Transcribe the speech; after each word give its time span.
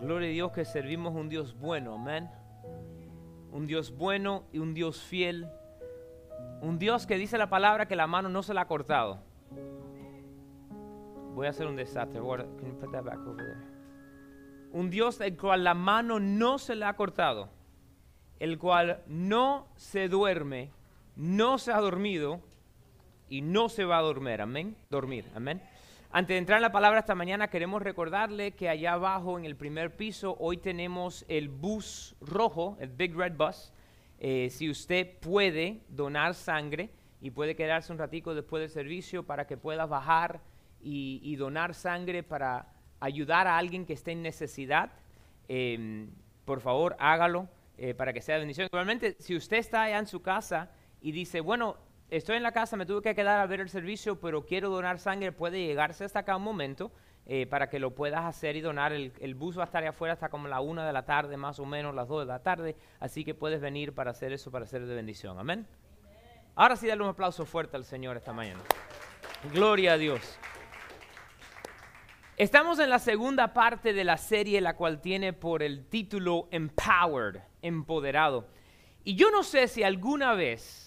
Gloria 0.00 0.28
a 0.28 0.32
Dios 0.32 0.52
que 0.52 0.64
servimos 0.64 1.14
un 1.14 1.28
Dios 1.28 1.58
bueno, 1.58 1.94
amén. 1.94 2.30
Un 3.52 3.66
Dios 3.66 3.96
bueno 3.96 4.44
y 4.52 4.58
un 4.58 4.74
Dios 4.74 5.00
fiel. 5.00 5.48
Un 6.60 6.78
Dios 6.78 7.06
que 7.06 7.16
dice 7.16 7.38
la 7.38 7.48
palabra 7.48 7.86
que 7.86 7.96
la 7.96 8.06
mano 8.06 8.28
no 8.28 8.42
se 8.42 8.52
la 8.52 8.62
ha 8.62 8.66
cortado. 8.66 9.20
Voy 11.34 11.46
a 11.46 11.50
hacer 11.50 11.66
un 11.66 11.76
desastre. 11.76 12.20
Can 12.20 12.66
you 12.66 12.78
put 12.78 12.92
that 12.92 13.04
back 13.04 13.18
over 13.26 13.36
there? 13.36 13.76
Un 14.72 14.90
Dios 14.90 15.20
el 15.20 15.36
cual 15.36 15.64
la 15.64 15.74
mano 15.74 16.20
no 16.20 16.58
se 16.58 16.74
le 16.74 16.84
ha 16.84 16.94
cortado. 16.94 17.48
El 18.38 18.58
cual 18.58 19.02
no 19.06 19.66
se 19.76 20.08
duerme, 20.08 20.70
no 21.14 21.56
se 21.56 21.72
ha 21.72 21.80
dormido 21.80 22.40
y 23.30 23.40
no 23.40 23.70
se 23.70 23.84
va 23.84 23.98
a 23.98 24.02
dormir. 24.02 24.42
Amén. 24.42 24.76
Dormir. 24.90 25.30
Amén. 25.34 25.62
Antes 26.12 26.34
de 26.34 26.38
entrar 26.38 26.58
en 26.58 26.62
la 26.62 26.72
palabra 26.72 27.00
esta 27.00 27.14
mañana, 27.14 27.48
queremos 27.48 27.82
recordarle 27.82 28.52
que 28.52 28.68
allá 28.68 28.92
abajo 28.92 29.38
en 29.38 29.44
el 29.44 29.56
primer 29.56 29.96
piso 29.96 30.36
hoy 30.38 30.56
tenemos 30.56 31.24
el 31.28 31.48
bus 31.48 32.14
rojo, 32.20 32.76
el 32.80 32.90
Big 32.90 33.14
Red 33.14 33.36
Bus. 33.36 33.72
Eh, 34.18 34.48
si 34.50 34.70
usted 34.70 35.18
puede 35.18 35.80
donar 35.88 36.34
sangre 36.34 36.90
y 37.20 37.32
puede 37.32 37.56
quedarse 37.56 37.92
un 37.92 37.98
ratico 37.98 38.34
después 38.34 38.60
del 38.60 38.70
servicio 38.70 39.24
para 39.24 39.46
que 39.46 39.56
pueda 39.56 39.84
bajar 39.84 40.40
y, 40.80 41.34
donar 41.36 41.74
sangre 41.74 42.22
para 42.22 42.72
ayudar 43.00 43.48
a 43.48 43.58
alguien 43.58 43.84
que 43.84 43.94
esté 43.94 44.12
en 44.12 44.22
necesidad, 44.22 44.92
em, 45.48 46.08
por 46.44 46.60
favor 46.60 46.96
hágalo 47.00 47.48
eh, 47.78 47.94
para 47.94 48.12
que 48.12 48.22
sea 48.22 48.38
bendición. 48.38 48.68
Igualmente, 48.72 49.16
si 49.18 49.34
usted 49.34 49.56
está 49.56 49.82
allá 49.82 49.98
en 49.98 50.06
su 50.06 50.22
casa 50.22 50.70
y 51.02 51.10
dice, 51.10 51.40
bueno, 51.40 51.76
estoy 52.10 52.36
en 52.36 52.42
la 52.42 52.52
casa, 52.52 52.76
me 52.76 52.86
tuve 52.86 53.02
que 53.02 53.14
quedar 53.14 53.40
a 53.40 53.46
ver 53.46 53.60
el 53.60 53.68
servicio, 53.68 54.20
pero 54.20 54.44
quiero 54.44 54.70
donar 54.70 54.98
sangre, 54.98 55.32
puede 55.32 55.64
llegarse 55.64 56.04
hasta 56.04 56.20
acá 56.20 56.36
un 56.36 56.42
momento 56.42 56.92
eh, 57.26 57.46
para 57.46 57.68
que 57.68 57.80
lo 57.80 57.94
puedas 57.94 58.24
hacer 58.24 58.56
y 58.56 58.60
donar. 58.60 58.92
El, 58.92 59.34
bus 59.34 59.58
va 59.58 59.62
a 59.62 59.66
estar 59.66 59.82
ahí 59.82 59.88
afuera 59.88 60.14
hasta 60.14 60.28
como 60.28 60.46
la 60.46 60.60
una 60.60 60.86
de 60.86 60.92
la 60.92 61.04
tarde, 61.04 61.36
más 61.36 61.58
o 61.58 61.66
menos 61.66 61.94
las 61.94 62.08
dos 62.08 62.20
de 62.20 62.26
la 62.26 62.42
tarde, 62.42 62.76
así 63.00 63.24
que 63.24 63.34
puedes 63.34 63.60
venir 63.60 63.92
para 63.94 64.12
hacer 64.12 64.32
eso, 64.32 64.50
para 64.50 64.66
ser 64.66 64.86
de 64.86 64.94
bendición. 64.94 65.38
Amén. 65.38 65.66
Ahora 66.54 66.76
sí, 66.76 66.86
dale 66.86 67.02
un 67.02 67.08
aplauso 67.08 67.44
fuerte 67.44 67.76
al 67.76 67.84
Señor 67.84 68.16
esta 68.16 68.32
mañana. 68.32 68.60
Gloria 69.52 69.94
a 69.94 69.98
Dios. 69.98 70.38
Estamos 72.36 72.78
en 72.78 72.90
la 72.90 72.98
segunda 72.98 73.52
parte 73.52 73.92
de 73.92 74.04
la 74.04 74.18
serie, 74.18 74.60
la 74.60 74.76
cual 74.76 75.00
tiene 75.00 75.32
por 75.32 75.62
el 75.62 75.86
título 75.86 76.48
Empowered, 76.50 77.40
empoderado. 77.62 78.46
Y 79.04 79.16
yo 79.16 79.30
no 79.30 79.42
sé 79.42 79.68
si 79.68 79.82
alguna 79.82 80.34
vez 80.34 80.85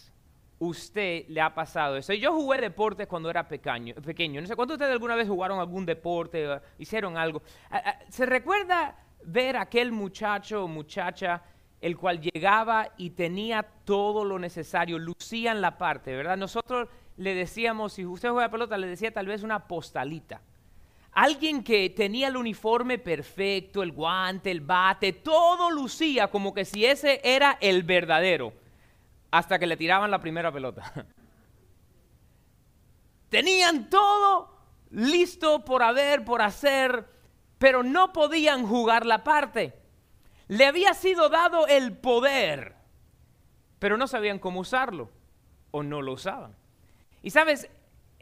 usted 0.60 1.26
le 1.30 1.42
ha 1.42 1.54
pasado 1.54 1.98
eso. 1.98 2.14
Yo 2.14 2.34
jugué 2.34 2.60
deportes 2.60 3.08
cuando 3.08 3.30
era 3.30 3.48
pequeño. 3.48 3.96
pequeño. 3.96 4.42
No 4.42 4.48
sé 4.48 4.56
cuántos 4.56 4.78
de 4.78 4.84
ustedes 4.84 4.94
alguna 4.94 5.16
vez 5.16 5.28
jugaron 5.28 5.60
algún 5.60 5.86
deporte, 5.86 6.48
hicieron 6.78 7.18
algo. 7.18 7.42
¿Se 8.10 8.26
recuerda 8.26 8.96
ver 9.24 9.58
aquel 9.58 9.92
muchacho 9.92 10.64
o 10.66 10.68
muchacha 10.68 11.42
el 11.82 11.98
cual 11.98 12.20
llegaba 12.20 12.94
y 12.98 13.12
tenía 13.12 13.64
todo 13.86 14.26
lo 14.26 14.38
necesario, 14.38 15.00
lucían 15.00 15.62
la 15.62 15.78
parte, 15.78 16.14
¿verdad? 16.14 16.36
Nosotros 16.36 16.90
le 17.16 17.34
decíamos, 17.34 17.94
si 17.94 18.06
usted 18.06 18.30
juega 18.30 18.52
pelota, 18.52 18.78
le 18.78 18.88
decía 18.88 19.14
tal 19.14 19.28
vez 19.28 19.44
una 19.44 19.66
postalita. 19.66 20.42
Alguien 21.12 21.64
que 21.64 21.90
tenía 21.90 22.28
el 22.28 22.38
uniforme 22.38 22.98
perfecto, 22.98 23.82
el 23.82 23.94
guante, 23.94 24.52
el 24.52 24.62
bate, 24.62 25.14
todo 25.14 25.72
lucía 25.72 26.28
como 26.28 26.54
que 26.54 26.66
si 26.66 26.86
ese 26.86 27.22
era 27.24 27.58
el 27.62 27.84
verdadero 27.84 28.54
hasta 29.32 29.60
que 29.60 29.68
le 29.68 29.78
tiraban 29.78 30.12
la 30.12 30.20
primera 30.20 30.52
pelota. 30.52 31.06
Tenían 33.30 33.90
todo 33.90 34.58
listo 34.90 35.64
por 35.64 35.84
haber, 35.84 36.26
por 36.26 36.42
hacer, 36.42 37.06
pero 37.58 37.84
no 37.84 38.12
podían 38.12 38.66
jugar 38.66 39.06
la 39.06 39.24
parte. 39.24 39.74
Le 40.48 40.66
había 40.66 40.94
sido 40.96 41.30
dado 41.30 41.68
el 41.68 41.96
poder, 41.96 42.76
pero 43.78 43.98
no 43.98 44.08
sabían 44.08 44.40
cómo 44.40 44.62
usarlo 44.62 45.12
o 45.72 45.84
no 45.84 46.02
lo 46.02 46.14
usaban. 46.14 46.56
Y 47.22 47.30
sabes, 47.30 47.70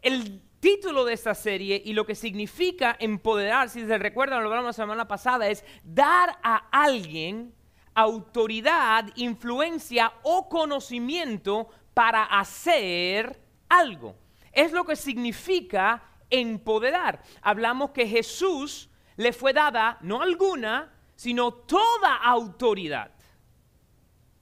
el 0.02 0.42
título 0.60 1.06
de 1.06 1.14
esta 1.14 1.36
serie 1.36 1.82
y 1.84 1.94
lo 1.94 2.06
que 2.06 2.16
significa 2.16 2.98
empoderar, 3.00 3.70
si 3.70 3.86
se 3.86 3.98
recuerdan, 3.98 4.42
lo 4.42 4.50
hablamos 4.50 4.78
la 4.78 4.84
semana 4.84 5.08
pasada, 5.08 5.48
es 5.48 5.64
dar 5.84 6.38
a 6.44 6.68
alguien 6.72 7.54
autoridad, 7.98 9.06
influencia 9.16 10.14
o 10.22 10.48
conocimiento 10.48 11.68
para 11.96 12.26
hacer 12.26 13.42
algo. 13.68 14.16
Es 14.52 14.72
lo 14.72 14.86
que 14.86 14.96
significa 14.96 16.04
empoderar. 16.30 17.24
Hablamos 17.42 17.90
que 17.90 18.08
Jesús 18.08 18.88
le 19.16 19.34
fue 19.34 19.52
dada 19.52 19.98
no 20.02 20.22
alguna, 20.22 20.94
sino 21.16 21.52
toda 21.52 22.18
autoridad 22.18 23.10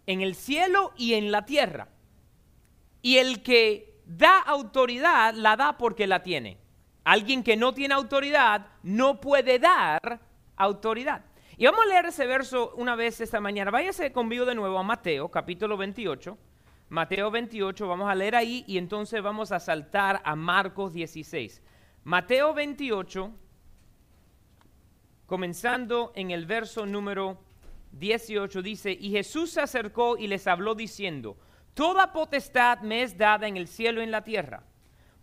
en 0.05 0.19
el 0.19 0.35
cielo 0.35 0.91
y 0.97 1.13
en 1.13 1.31
la 1.31 1.45
tierra. 1.45 1.87
Y 3.01 3.19
el 3.19 3.41
que 3.41 4.01
da 4.05 4.37
autoridad 4.37 5.33
la 5.33 5.55
da 5.55 5.77
porque 5.77 6.07
la 6.07 6.23
tiene. 6.23 6.57
Alguien 7.05 7.41
que 7.41 7.55
no 7.55 7.73
tiene 7.73 7.93
autoridad 7.93 8.67
no 8.83 9.21
puede 9.21 9.59
dar 9.59 10.19
autoridad. 10.57 11.23
Y 11.57 11.65
vamos 11.65 11.85
a 11.85 11.87
leer 11.87 12.05
ese 12.07 12.27
verso 12.27 12.73
una 12.75 12.97
vez 12.97 13.21
esta 13.21 13.39
mañana. 13.39 13.71
Váyase 13.71 14.11
conmigo 14.11 14.45
de 14.45 14.55
nuevo 14.55 14.77
a 14.77 14.83
Mateo, 14.83 15.29
capítulo 15.29 15.77
28. 15.77 16.37
Mateo 16.89 17.31
28, 17.31 17.87
vamos 17.87 18.09
a 18.09 18.15
leer 18.15 18.35
ahí 18.35 18.65
y 18.67 18.77
entonces 18.77 19.23
vamos 19.23 19.53
a 19.53 19.61
saltar 19.61 20.21
a 20.25 20.35
Marcos 20.35 20.91
16. 20.91 21.61
Mateo 22.03 22.53
28, 22.53 23.31
comenzando 25.25 26.11
en 26.15 26.31
el 26.31 26.45
verso 26.45 26.85
número 26.85 27.39
18, 27.93 28.61
dice, 28.61 28.91
y 28.91 29.11
Jesús 29.11 29.51
se 29.51 29.61
acercó 29.61 30.17
y 30.17 30.27
les 30.27 30.47
habló 30.47 30.75
diciendo, 30.75 31.37
Toda 31.73 32.11
potestad 32.11 32.79
me 32.81 33.01
es 33.01 33.17
dada 33.17 33.47
en 33.47 33.55
el 33.55 33.69
cielo 33.69 34.01
y 34.01 34.03
en 34.03 34.11
la 34.11 34.25
tierra. 34.25 34.63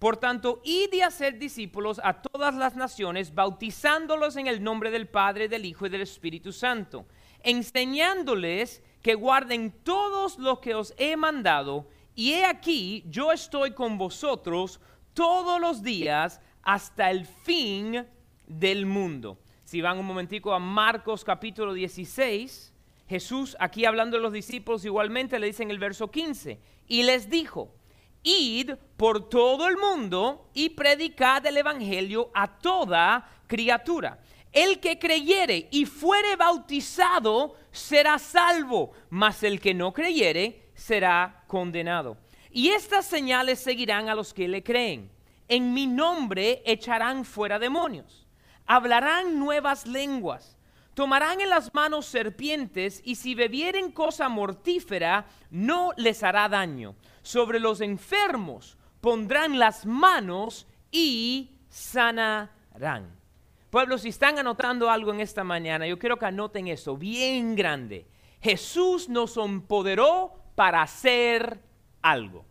Por 0.02 0.16
tanto, 0.16 0.60
id 0.64 0.92
y 0.94 1.02
hacer 1.02 1.38
discípulos 1.38 2.00
a 2.02 2.22
todas 2.22 2.56
las 2.56 2.74
naciones, 2.74 3.36
bautizándolos 3.36 4.34
en 4.34 4.48
el 4.48 4.60
nombre 4.60 4.90
del 4.90 5.06
Padre, 5.06 5.46
del 5.46 5.64
Hijo 5.64 5.86
y 5.86 5.90
del 5.90 6.00
Espíritu 6.00 6.52
Santo, 6.52 7.06
enseñándoles 7.44 8.82
que 9.00 9.14
guarden 9.14 9.70
todos 9.84 10.40
lo 10.40 10.60
que 10.60 10.74
os 10.74 10.92
he 10.98 11.16
mandado, 11.16 11.86
y 12.16 12.32
he 12.32 12.44
aquí, 12.44 13.04
yo 13.10 13.30
estoy 13.30 13.74
con 13.74 13.96
vosotros 13.96 14.80
todos 15.14 15.60
los 15.60 15.84
días 15.84 16.40
hasta 16.64 17.08
el 17.08 17.24
fin 17.24 18.04
del 18.48 18.86
mundo. 18.86 19.38
Si 19.62 19.80
van 19.80 20.00
un 20.00 20.06
momentico 20.06 20.52
a 20.52 20.58
Marcos 20.58 21.22
capítulo 21.22 21.74
16, 21.74 22.74
Jesús 23.08 23.56
aquí 23.60 23.84
hablando 23.84 24.16
de 24.16 24.24
los 24.24 24.32
discípulos 24.32 24.84
igualmente 24.84 25.38
le 25.38 25.46
dice 25.46 25.62
en 25.62 25.70
el 25.70 25.78
verso 25.78 26.10
15, 26.10 26.58
y 26.88 27.04
les 27.04 27.30
dijo, 27.30 27.72
id 28.22 28.72
por 28.96 29.28
todo 29.28 29.68
el 29.68 29.76
mundo 29.76 30.48
y 30.54 30.70
predicad 30.70 31.44
el 31.46 31.56
Evangelio 31.56 32.30
a 32.34 32.58
toda 32.58 33.28
criatura. 33.46 34.18
El 34.52 34.80
que 34.80 34.98
creyere 34.98 35.68
y 35.70 35.86
fuere 35.86 36.36
bautizado 36.36 37.56
será 37.70 38.18
salvo, 38.18 38.92
mas 39.08 39.42
el 39.42 39.60
que 39.60 39.72
no 39.72 39.92
creyere 39.92 40.68
será 40.74 41.44
condenado. 41.46 42.18
Y 42.50 42.68
estas 42.68 43.06
señales 43.06 43.60
seguirán 43.60 44.08
a 44.08 44.14
los 44.14 44.34
que 44.34 44.46
le 44.46 44.62
creen. 44.62 45.10
En 45.48 45.72
mi 45.72 45.86
nombre 45.86 46.62
echarán 46.64 47.24
fuera 47.24 47.58
demonios, 47.58 48.26
hablarán 48.66 49.38
nuevas 49.38 49.86
lenguas, 49.86 50.56
tomarán 50.94 51.40
en 51.40 51.50
las 51.50 51.74
manos 51.74 52.06
serpientes 52.06 53.00
y 53.04 53.16
si 53.16 53.34
bebieren 53.34 53.90
cosa 53.90 54.28
mortífera 54.28 55.26
no 55.50 55.92
les 55.96 56.22
hará 56.22 56.48
daño 56.48 56.94
sobre 57.22 57.60
los 57.60 57.80
enfermos 57.80 58.76
pondrán 59.00 59.58
las 59.58 59.86
manos 59.86 60.66
y 60.90 61.56
sanarán. 61.68 63.16
Pueblo, 63.70 63.96
si 63.96 64.10
están 64.10 64.38
anotando 64.38 64.90
algo 64.90 65.12
en 65.12 65.20
esta 65.20 65.44
mañana, 65.44 65.86
yo 65.86 65.98
quiero 65.98 66.18
que 66.18 66.26
anoten 66.26 66.68
eso 66.68 66.96
bien 66.96 67.56
grande. 67.56 68.06
Jesús 68.40 69.08
nos 69.08 69.36
empoderó 69.36 70.34
para 70.54 70.82
hacer 70.82 71.60
algo. 72.02 72.44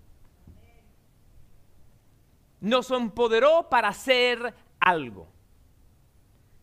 Nos 2.59 2.89
empoderó 2.91 3.69
para 3.69 3.89
hacer 3.89 4.53
algo. 4.79 5.27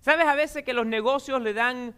¿Sabes 0.01 0.27
a 0.27 0.35
veces 0.35 0.65
que 0.65 0.73
los 0.73 0.87
negocios 0.87 1.41
le 1.41 1.55
dan 1.55 1.95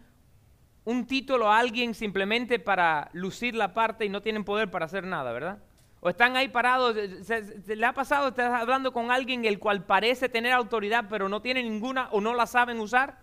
un 0.85 1.07
título 1.07 1.51
a 1.51 1.59
alguien 1.59 1.95
simplemente 1.95 2.59
para 2.59 3.11
lucir 3.13 3.55
la 3.55 3.75
parte 3.75 4.05
y 4.05 4.09
no 4.09 4.23
tienen 4.23 4.45
poder 4.45 4.71
para 4.71 4.87
hacer 4.87 5.05
nada, 5.07 5.33
verdad? 5.33 5.63
O 6.01 6.09
están 6.09 6.37
ahí 6.37 6.49
parados, 6.49 6.97
se, 7.23 7.77
le 7.77 7.87
ha 7.87 7.93
pasado, 7.93 8.29
estás 8.29 8.53
hablando 8.53 8.93
con 8.93 9.11
alguien 9.11 9.45
el 9.45 9.59
cual 9.59 9.85
parece 9.85 10.29
tener 10.31 10.53
autoridad, 10.53 11.05
pero 11.11 11.29
no 11.29 11.43
tiene 11.43 11.63
ninguna 11.63 12.09
o 12.11 12.21
no 12.21 12.35
la 12.35 12.47
saben 12.47 12.81
usar. 12.81 13.19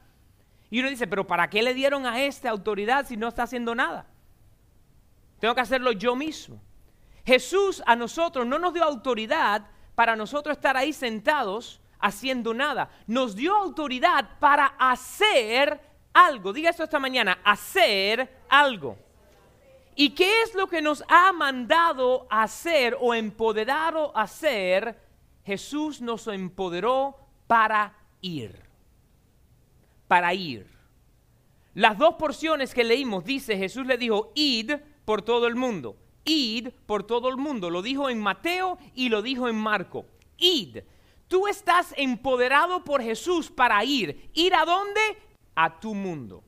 Y 0.70 0.80
uno 0.80 0.90
dice, 0.90 1.08
pero 1.08 1.26
¿para 1.26 1.50
qué 1.50 1.64
le 1.64 1.74
dieron 1.74 2.06
a 2.06 2.22
este 2.22 2.48
autoridad 2.48 3.08
si 3.08 3.18
no 3.18 3.28
está 3.28 3.44
haciendo 3.44 3.74
nada? 3.74 4.06
Tengo 5.40 5.56
que 5.56 5.62
hacerlo 5.62 5.92
yo 5.92 6.16
mismo. 6.16 6.62
Jesús 7.26 7.82
a 7.86 7.96
nosotros 7.96 8.46
no 8.46 8.60
nos 8.60 8.74
dio 8.74 8.84
autoridad 8.84 9.68
para 9.96 10.16
nosotros 10.16 10.56
estar 10.56 10.78
ahí 10.78 10.94
sentados 10.94 11.82
haciendo 12.00 12.54
nada. 12.54 12.90
Nos 13.08 13.36
dio 13.36 13.56
autoridad 13.56 14.38
para 14.40 14.68
hacer 14.78 15.82
algo. 16.14 16.54
Diga 16.54 16.70
esto 16.70 16.84
esta 16.84 17.00
mañana, 17.00 17.40
hacer 17.44 18.44
algo. 18.50 18.98
¿Y 20.00 20.12
qué 20.12 20.44
es 20.44 20.54
lo 20.54 20.68
que 20.68 20.80
nos 20.80 21.04
ha 21.08 21.34
mandado 21.34 22.28
hacer 22.30 22.96
o 23.02 23.16
empoderado 23.16 24.16
a 24.16 24.22
hacer? 24.22 24.96
Jesús 25.44 26.02
nos 26.02 26.28
empoderó 26.28 27.18
para 27.48 27.98
ir. 28.22 28.62
Para 30.08 30.36
ir. 30.36 30.68
Las 31.74 31.98
dos 31.98 32.14
porciones 32.14 32.76
que 32.76 32.84
leímos, 32.84 33.26
dice 33.26 33.58
Jesús 33.58 33.88
le 33.88 33.98
dijo, 33.98 34.32
id 34.36 34.74
por 35.04 35.24
todo 35.24 35.48
el 35.48 35.56
mundo. 35.56 35.98
Id 36.26 36.70
por 36.86 37.04
todo 37.04 37.30
el 37.30 37.38
mundo. 37.38 37.72
Lo 37.72 37.82
dijo 37.82 38.08
en 38.08 38.20
Mateo 38.20 38.78
y 38.94 39.10
lo 39.10 39.24
dijo 39.24 39.50
en 39.50 39.56
Marco. 39.56 40.06
Id. 40.38 40.78
Tú 41.28 41.48
estás 41.48 41.96
empoderado 41.98 42.84
por 42.84 43.02
Jesús 43.02 43.50
para 43.50 43.84
ir. 43.84 44.30
¿Ir 44.36 44.54
a 44.54 44.64
dónde? 44.64 45.02
A 45.56 45.80
tu 45.80 45.96
mundo. 45.96 46.44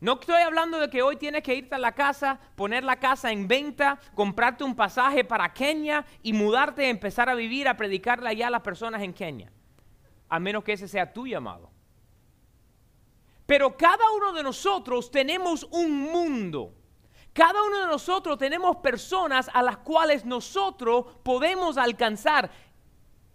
No 0.00 0.12
estoy 0.20 0.42
hablando 0.42 0.78
de 0.78 0.88
que 0.88 1.02
hoy 1.02 1.16
tienes 1.16 1.42
que 1.42 1.56
irte 1.56 1.74
a 1.74 1.78
la 1.78 1.92
casa, 1.92 2.38
poner 2.54 2.84
la 2.84 3.00
casa 3.00 3.32
en 3.32 3.48
venta, 3.48 3.98
comprarte 4.14 4.62
un 4.62 4.76
pasaje 4.76 5.24
para 5.24 5.52
Kenia 5.52 6.06
y 6.22 6.32
mudarte 6.32 6.86
y 6.86 6.90
empezar 6.90 7.28
a 7.28 7.34
vivir, 7.34 7.66
a 7.66 7.76
predicarle 7.76 8.28
allá 8.28 8.46
a 8.46 8.50
las 8.50 8.62
personas 8.62 9.02
en 9.02 9.12
Kenia. 9.12 9.50
A 10.28 10.38
menos 10.38 10.62
que 10.62 10.74
ese 10.74 10.86
sea 10.86 11.12
tu 11.12 11.26
llamado. 11.26 11.70
Pero 13.44 13.76
cada 13.76 14.04
uno 14.12 14.32
de 14.32 14.42
nosotros 14.42 15.10
tenemos 15.10 15.64
un 15.70 16.02
mundo. 16.12 16.74
Cada 17.32 17.60
uno 17.62 17.80
de 17.80 17.86
nosotros 17.86 18.38
tenemos 18.38 18.76
personas 18.76 19.50
a 19.52 19.62
las 19.62 19.78
cuales 19.78 20.24
nosotros 20.24 21.06
podemos 21.24 21.76
alcanzar. 21.76 22.50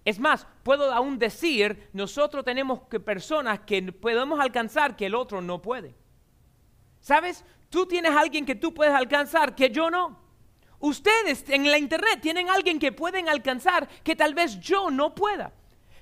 Es 0.05 0.19
más, 0.19 0.47
puedo 0.63 0.93
aún 0.93 1.19
decir, 1.19 1.89
nosotros 1.93 2.45
tenemos 2.45 2.83
que 2.83 3.01
personas 3.01 3.61
que 3.61 3.81
podemos 3.91 4.39
alcanzar 4.39 4.95
que 4.95 5.07
el 5.07 5.15
otro 5.15 5.41
no 5.41 5.61
puede. 5.61 6.02
¿Sabes? 7.03 7.43
Tú 7.69 7.85
tienes 7.85 8.15
alguien 8.15 8.45
que 8.45 8.55
tú 8.55 8.73
puedes 8.73 8.93
alcanzar 8.93 9.53
que 9.55 9.69
yo 9.69 9.91
no. 9.91 10.17
Ustedes 10.79 11.43
en 11.49 11.69
la 11.69 11.77
internet 11.77 12.21
tienen 12.21 12.49
alguien 12.49 12.79
que 12.79 12.93
pueden 12.93 13.27
alcanzar 13.27 13.89
que 14.03 14.15
tal 14.15 14.33
vez 14.33 14.57
yo 14.61 14.89
no 14.89 15.13
pueda. 15.13 15.51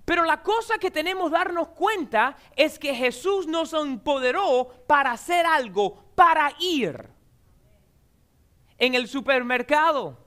Pero 0.05 0.23
la 0.25 0.43
cosa 0.43 0.77
que 0.77 0.91
tenemos 0.91 1.31
que 1.31 1.37
darnos 1.37 1.69
cuenta 1.69 2.37
es 2.55 2.77
que 2.77 2.93
Jesús 2.93 3.47
nos 3.47 3.73
empoderó 3.73 4.85
para 4.85 5.13
hacer 5.13 5.43
algo, 5.45 6.13
para 6.13 6.53
ir. 6.59 7.09
En 8.77 8.93
el 8.93 9.07
supermercado, 9.07 10.23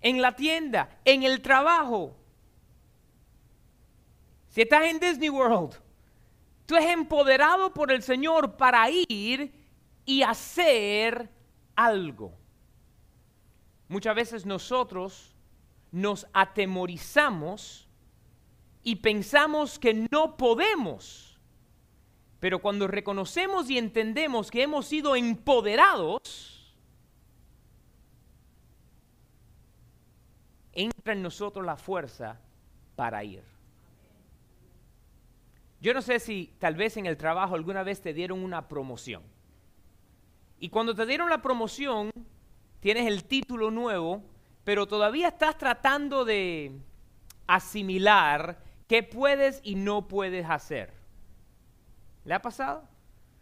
en 0.00 0.20
la 0.20 0.34
tienda, 0.34 0.98
en 1.04 1.22
el 1.22 1.40
trabajo. 1.40 2.16
Si 4.48 4.62
estás 4.62 4.86
en 4.86 4.98
Disney 4.98 5.28
World, 5.28 5.85
Tú 6.66 6.74
eres 6.74 6.90
empoderado 6.90 7.72
por 7.72 7.92
el 7.92 8.02
Señor 8.02 8.56
para 8.56 8.90
ir 8.90 9.52
y 10.04 10.22
hacer 10.22 11.30
algo. 11.76 12.32
Muchas 13.88 14.16
veces 14.16 14.44
nosotros 14.44 15.34
nos 15.92 16.26
atemorizamos 16.32 17.88
y 18.82 18.96
pensamos 18.96 19.78
que 19.78 20.08
no 20.10 20.36
podemos. 20.36 21.38
Pero 22.40 22.60
cuando 22.60 22.86
reconocemos 22.86 23.70
y 23.70 23.78
entendemos 23.78 24.50
que 24.50 24.62
hemos 24.62 24.86
sido 24.86 25.16
empoderados, 25.16 26.76
entra 30.72 31.14
en 31.14 31.22
nosotros 31.22 31.64
la 31.64 31.76
fuerza 31.76 32.38
para 32.94 33.24
ir. 33.24 33.55
Yo 35.80 35.92
no 35.92 36.02
sé 36.02 36.18
si 36.18 36.54
tal 36.58 36.74
vez 36.74 36.96
en 36.96 37.06
el 37.06 37.16
trabajo 37.16 37.54
alguna 37.54 37.82
vez 37.82 38.00
te 38.00 38.14
dieron 38.14 38.42
una 38.42 38.68
promoción. 38.68 39.22
Y 40.58 40.70
cuando 40.70 40.94
te 40.94 41.04
dieron 41.04 41.28
la 41.28 41.42
promoción, 41.42 42.10
tienes 42.80 43.06
el 43.06 43.24
título 43.24 43.70
nuevo, 43.70 44.22
pero 44.64 44.86
todavía 44.86 45.28
estás 45.28 45.58
tratando 45.58 46.24
de 46.24 46.72
asimilar 47.46 48.58
qué 48.88 49.02
puedes 49.02 49.60
y 49.62 49.74
no 49.74 50.08
puedes 50.08 50.48
hacer. 50.48 50.94
¿Le 52.24 52.34
ha 52.34 52.42
pasado? 52.42 52.82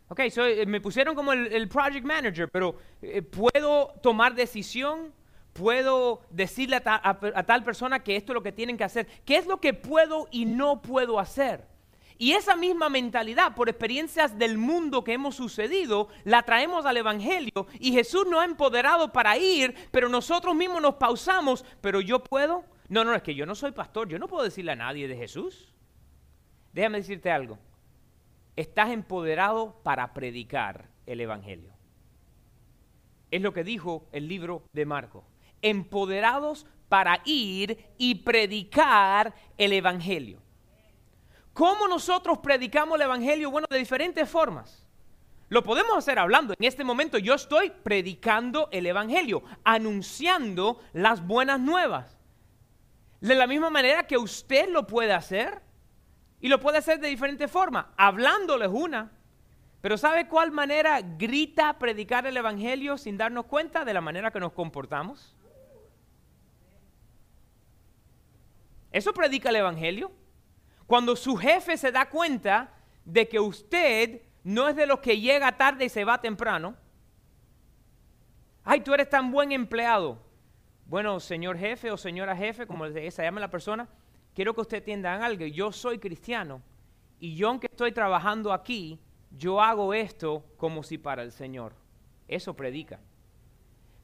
Ok, 0.09 0.21
eh, 0.21 0.67
me 0.67 0.81
pusieron 0.81 1.15
como 1.15 1.33
el, 1.33 1.69
project 1.69 2.05
manager, 2.05 2.51
pero 2.51 2.77
eh, 3.01 3.23
¿puedo 3.23 3.95
tomar 4.03 4.35
decisión? 4.35 5.13
¿Puedo 5.53 6.23
decirle 6.31 6.83
a 6.85 7.47
tal 7.47 7.63
persona 7.63 8.03
que 8.03 8.17
esto 8.17 8.33
es 8.33 8.35
lo 8.35 8.43
que 8.43 8.51
tienen 8.51 8.77
que 8.77 8.83
hacer? 8.83 9.07
¿Qué 9.25 9.37
es 9.37 9.47
lo 9.47 9.61
que 9.61 9.73
puedo 9.73 10.27
y 10.33 10.47
no 10.47 10.83
puedo 10.83 11.21
hacer? 11.21 11.74
Y 12.17 12.33
esa 12.33 12.55
misma 12.55 12.89
mentalidad, 12.89 13.55
por 13.55 13.69
experiencias 13.69 14.39
del 14.39 14.57
mundo 14.57 15.03
que 15.03 15.15
hemos 15.15 15.35
sucedido, 15.35 16.09
la 16.25 16.43
traemos 16.43 16.87
al 16.87 16.97
Evangelio. 16.97 17.67
Y 17.81 17.93
Jesús 17.93 18.27
nos 18.29 18.41
ha 18.41 18.45
empoderado 18.45 19.13
para 19.13 19.37
ir, 19.37 19.75
pero 19.91 20.09
nosotros 20.09 20.55
mismos 20.55 20.81
nos 20.81 20.95
pausamos. 20.95 21.65
Pero 21.81 22.01
yo 22.01 22.23
puedo. 22.23 22.65
No, 22.89 23.05
no, 23.05 23.15
es 23.15 23.23
que 23.23 23.35
yo 23.35 23.47
no 23.47 23.55
soy 23.55 23.73
pastor. 23.73 24.09
Yo 24.09 24.19
no 24.19 24.29
puedo 24.29 24.45
decirle 24.45 24.73
a 24.73 24.77
nadie 24.77 25.09
de 25.09 25.17
Jesús. 25.17 25.75
Déjame 26.73 26.99
decirte 26.99 27.31
algo. 27.31 27.59
Estás 28.57 28.91
empoderado 28.91 29.81
para 29.83 30.15
predicar 30.15 30.89
el 31.07 31.21
Evangelio. 31.21 31.73
Es 33.33 33.43
lo 33.43 33.53
que 33.53 33.65
dijo 33.65 34.07
el 34.13 34.29
libro 34.29 34.63
de 34.73 34.87
Marco. 34.87 35.25
Empoderados 35.63 36.67
para 36.89 37.21
ir 37.25 37.87
y 37.99 38.17
predicar 38.17 39.35
el 39.59 39.73
Evangelio. 39.73 40.44
¿Cómo 41.55 41.87
nosotros 41.87 42.39
predicamos 42.39 42.97
el 42.97 43.03
Evangelio? 43.03 43.51
Bueno, 43.51 43.69
de 43.71 43.79
diferentes 43.79 44.29
formas. 44.29 44.85
Lo 45.49 45.62
podemos 45.62 45.97
hacer 45.97 46.19
hablando. 46.19 46.53
En 46.59 46.65
este 46.65 46.83
momento 46.83 47.17
yo 47.17 47.35
estoy 47.35 47.71
predicando 47.71 48.69
el 48.73 48.87
Evangelio, 48.87 49.45
anunciando 49.62 50.83
las 50.93 51.25
buenas 51.25 51.61
nuevas. 51.61 52.19
De 53.21 53.37
la 53.37 53.47
misma 53.47 53.71
manera 53.71 54.06
que 54.06 54.19
usted 54.19 54.69
lo 54.69 54.87
puede 54.87 55.12
hacer. 55.12 55.62
Y 56.41 56.49
lo 56.49 56.59
puede 56.59 56.79
hacer 56.79 56.99
de 56.99 57.09
diferentes 57.09 57.49
formas. 57.49 57.87
Hablándoles 57.97 58.69
una. 58.73 59.12
Pero 59.81 59.97
¿sabe 59.97 60.27
cuál 60.27 60.51
manera 60.51 61.01
grita 61.03 61.79
predicar 61.79 62.27
el 62.27 62.37
Evangelio 62.37 62.99
sin 62.99 63.17
darnos 63.17 63.47
cuenta 63.47 63.85
de 63.85 63.95
la 63.95 64.01
manera 64.01 64.33
que 64.33 64.41
nos 64.41 64.53
comportamos? 64.53 65.37
Eso 68.91 69.15
predica 69.15 69.51
el 69.51 69.56
Evangelio. 69.56 70.11
Cuando 70.87 71.17
su 71.17 71.37
jefe 71.37 71.77
se 71.77 71.93
da 71.93 72.09
cuenta 72.09 72.73
de 73.05 73.29
que 73.29 73.41
usted 73.41 74.23
no 74.43 74.69
es 74.69 74.77
de 74.77 74.87
los 74.87 75.01
que 75.01 75.19
llega 75.19 75.56
tarde 75.56 75.87
y 75.87 75.89
se 75.89 76.05
va 76.05 76.20
temprano. 76.20 76.77
Ay, 78.63 78.81
tú 78.81 78.93
eres 78.93 79.08
tan 79.08 79.31
buen 79.31 79.53
empleado. 79.53 80.23
Bueno, 80.87 81.19
señor 81.20 81.56
jefe 81.56 81.91
o 81.91 81.97
señora 81.97 82.37
jefe, 82.37 82.67
como 82.67 82.87
se 82.89 83.11
llama 83.11 83.41
la 83.41 83.51
persona, 83.51 83.89
quiero 84.35 84.55
que 84.55 84.61
usted 84.61 84.79
entienda 84.79 85.25
algo. 85.25 85.47
Yo 85.47 85.73
soy 85.73 85.99
cristiano 85.99 86.63
y 87.19 87.35
yo 87.35 87.49
aunque 87.49 87.69
estoy 87.70 87.93
trabajando 87.93 88.53
aquí, 88.53 89.01
yo 89.31 89.61
hago 89.61 89.94
esto 89.94 90.44
como 90.56 90.82
si 90.82 90.99
para 90.99 91.23
el 91.23 91.32
Señor. 91.32 91.75
Eso 92.29 92.55
predica. 92.55 93.01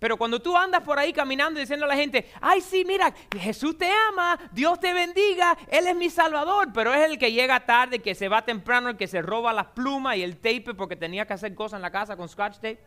Pero 0.01 0.17
cuando 0.17 0.41
tú 0.41 0.57
andas 0.57 0.83
por 0.83 0.99
ahí 0.99 1.13
caminando 1.13 1.61
y 1.61 1.63
diciendo 1.63 1.85
a 1.85 1.89
la 1.89 1.95
gente, 1.95 2.33
ay 2.41 2.63
sí, 2.63 2.85
mira, 2.87 3.15
Jesús 3.39 3.77
te 3.77 3.89
ama, 4.09 4.39
Dios 4.51 4.81
te 4.81 4.95
bendiga, 4.95 5.57
Él 5.69 5.87
es 5.87 5.95
mi 5.95 6.09
Salvador, 6.09 6.71
pero 6.73 6.95
es 6.95 7.09
el 7.09 7.19
que 7.19 7.31
llega 7.31 7.67
tarde, 7.67 8.01
que 8.01 8.15
se 8.15 8.29
va 8.29 8.43
temprano, 8.43 8.89
el 8.89 8.97
que 8.97 9.07
se 9.07 9.21
roba 9.21 9.53
las 9.53 9.67
plumas 9.67 10.17
y 10.17 10.23
el 10.23 10.39
tape 10.39 10.73
porque 10.75 10.97
tenía 10.97 11.27
que 11.27 11.35
hacer 11.35 11.55
cosas 11.55 11.77
en 11.77 11.83
la 11.83 11.91
casa 11.91 12.17
con 12.17 12.31
scotch 12.31 12.55
tape. 12.55 12.83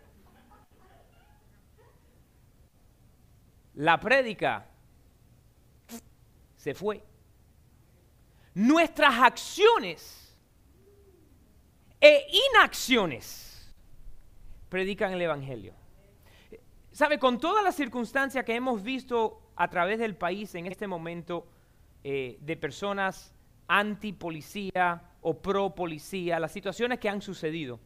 La 3.75 3.99
prédica 3.99 4.65
se 6.57 6.73
fue. 6.73 7.03
Nuestras 8.55 9.19
acciones 9.19 10.35
e 12.01 12.27
inacciones 12.53 13.71
predican 14.69 15.13
el 15.13 15.21
Evangelio. 15.21 15.82
Sabe, 16.93 17.17
con 17.17 17.39
todas 17.39 17.63
las 17.63 17.75
circunstancias 17.75 18.45
que 18.45 18.53
hemos 18.53 18.83
visto 18.83 19.41
a 19.55 19.67
través 19.67 19.97
del 19.97 20.15
país 20.15 20.53
en 20.53 20.67
este 20.67 20.85
momento 20.85 21.47
eh, 22.03 22.37
de 22.39 22.55
personas 22.55 23.33
anti-policía 23.67 25.01
o 25.21 25.41
pro-policía, 25.41 26.39
las 26.39 26.51
situaciones 26.51 26.99
que 26.99 27.09
han 27.09 27.23
sucedido, 27.23 27.79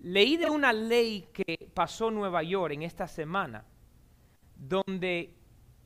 leí 0.00 0.36
de 0.36 0.50
una 0.50 0.72
ley 0.72 1.28
que 1.32 1.70
pasó 1.74 2.08
en 2.08 2.16
Nueva 2.16 2.42
York 2.42 2.74
en 2.74 2.82
esta 2.82 3.06
semana, 3.06 3.64
donde 4.56 5.32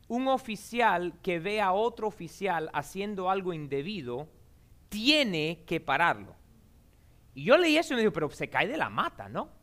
un 0.09 0.27
oficial 0.29 1.21
que 1.23 1.41
ve 1.41 1.61
a 1.61 1.73
otro 1.73 2.07
oficial 2.07 2.71
haciendo 2.73 3.29
algo 3.29 3.53
indebido, 3.53 4.27
tiene 4.89 5.65
que 5.67 5.81
pararlo. 5.81 6.35
Y 7.35 7.45
yo 7.45 7.59
leí 7.59 7.77
eso 7.77 7.93
y 7.93 7.97
me 7.97 8.03
dijo, 8.03 8.15
pero 8.15 8.31
se 8.31 8.49
cae 8.49 8.67
de 8.67 8.79
la 8.79 8.89
mata, 8.89 9.29
¿no? 9.29 9.58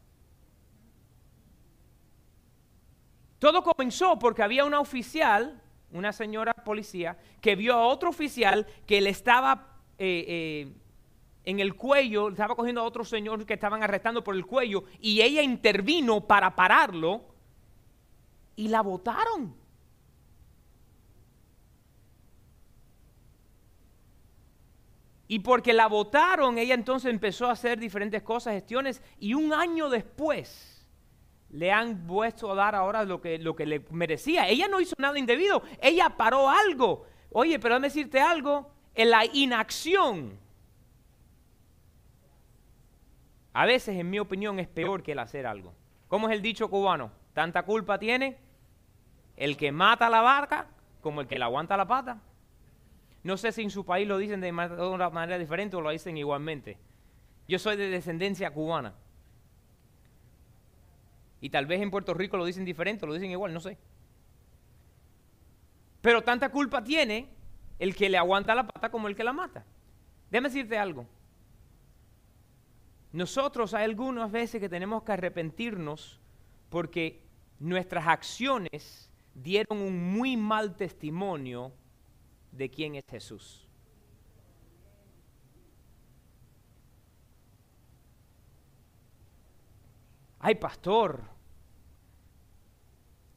Todo 3.40 3.64
comenzó 3.64 4.18
porque 4.18 4.44
había 4.44 4.66
una 4.66 4.80
oficial 4.80 5.62
una 5.96 6.12
señora 6.12 6.54
policía, 6.54 7.18
que 7.42 7.56
vio 7.56 7.74
a 7.74 7.88
otro 7.88 8.10
oficial 8.10 8.68
que 8.86 9.00
le 9.00 9.10
estaba 9.10 9.80
eh, 9.98 10.26
eh, 10.28 10.74
en 11.46 11.60
el 11.60 11.76
cuello, 11.76 12.30
estaba 12.30 12.56
cogiendo 12.56 12.82
a 12.82 12.84
otro 12.84 13.06
señor 13.06 13.46
que 13.46 13.54
estaban 13.54 13.82
arrestando 13.82 14.24
por 14.24 14.36
el 14.36 14.46
cuello, 14.46 14.84
y 15.00 15.22
ella 15.22 15.42
intervino 15.42 16.22
para 16.22 16.54
pararlo 16.56 17.24
y 18.58 18.68
la 18.68 18.82
votaron. 18.82 19.56
Y 25.28 25.40
porque 25.40 25.74
la 25.74 25.88
votaron, 25.88 26.58
ella 26.58 26.76
entonces 26.76 27.10
empezó 27.10 27.48
a 27.48 27.54
hacer 27.54 27.80
diferentes 27.80 28.22
cosas, 28.22 28.54
gestiones, 28.54 29.02
y 29.18 29.34
un 29.34 29.54
año 29.54 29.90
después 29.90 30.75
le 31.50 31.72
han 31.72 32.06
vuelto 32.08 32.52
a 32.52 32.56
dar 32.56 32.76
ahora 32.76 33.04
lo 33.04 33.22
que, 33.22 33.38
lo 33.38 33.56
que 33.56 33.66
le 33.66 33.86
merecía. 33.92 34.48
Ella 34.48 34.68
no 34.68 34.82
hizo 34.82 34.96
nada 34.98 35.18
indebido, 35.18 35.64
ella 35.82 36.10
paró 36.10 36.50
algo. 36.50 37.06
Oye, 37.32 37.60
pero 37.60 37.76
déjame 37.76 37.88
decirte 37.88 38.20
algo, 38.20 38.72
en 38.94 39.10
la 39.10 39.26
inacción, 39.26 40.40
a 43.54 43.66
veces 43.66 43.98
en 43.98 44.10
mi 44.10 44.20
opinión 44.20 44.60
es 44.60 44.68
peor 44.68 45.04
que 45.04 45.14
el 45.14 45.20
hacer 45.20 45.46
algo. 45.46 45.74
¿Cómo 46.08 46.30
es 46.30 46.36
el 46.36 46.42
dicho 46.42 46.70
cubano? 46.70 47.12
Tanta 47.34 47.64
culpa 47.64 48.00
tiene 48.00 48.38
el 49.36 49.58
que 49.58 49.72
mata 49.72 50.10
la 50.10 50.22
barca 50.22 50.68
como 51.02 51.22
el 51.22 51.28
que 51.28 51.38
la 51.38 51.46
aguanta 51.46 51.78
la 51.78 51.88
pata. 51.88 52.20
No 53.24 53.38
sé 53.38 53.52
si 53.52 53.64
en 53.64 53.70
su 53.70 53.86
país 53.86 54.08
lo 54.08 54.18
dicen 54.18 54.42
de 54.42 54.52
una 54.52 55.10
manera 55.10 55.38
diferente 55.38 55.76
o 55.76 55.82
lo 55.82 55.90
dicen 55.90 56.18
igualmente. 56.18 56.78
Yo 57.48 57.60
soy 57.60 57.76
de 57.76 57.90
descendencia 57.90 58.52
cubana. 58.52 58.94
Y 61.46 61.52
tal 61.52 61.68
vez 61.68 61.80
en 61.80 61.92
Puerto 61.92 62.16
Rico 62.16 62.38
lo 62.38 62.46
dicen 62.46 62.66
diferente 62.66 63.06
lo 63.06 63.14
dicen 63.14 63.30
igual, 63.30 63.54
no 63.54 63.60
sé. 63.60 63.78
Pero 66.02 66.24
tanta 66.24 66.50
culpa 66.50 66.84
tiene 66.84 67.30
el 67.78 67.96
que 67.96 68.10
le 68.10 68.18
aguanta 68.18 68.56
la 68.56 68.66
pata 68.66 68.90
como 68.90 69.08
el 69.08 69.16
que 69.16 69.24
la 69.24 69.32
mata. 69.32 69.64
Déjame 70.32 70.50
decirte 70.50 70.76
algo. 70.76 71.06
Nosotros 73.12 73.76
hay 73.76 73.86
algunas 73.86 74.32
veces 74.32 74.60
que 74.60 74.68
tenemos 74.68 75.04
que 75.04 75.12
arrepentirnos 75.12 76.20
porque 76.72 77.22
nuestras 77.60 78.08
acciones 78.08 79.12
dieron 79.36 79.78
un 79.78 80.14
muy 80.14 80.38
mal 80.38 80.76
testimonio 80.76 81.72
de 82.52 82.72
quién 82.72 82.96
es 82.96 83.04
Jesús. 83.08 83.68
Ay, 90.40 90.56
pastor, 90.56 91.35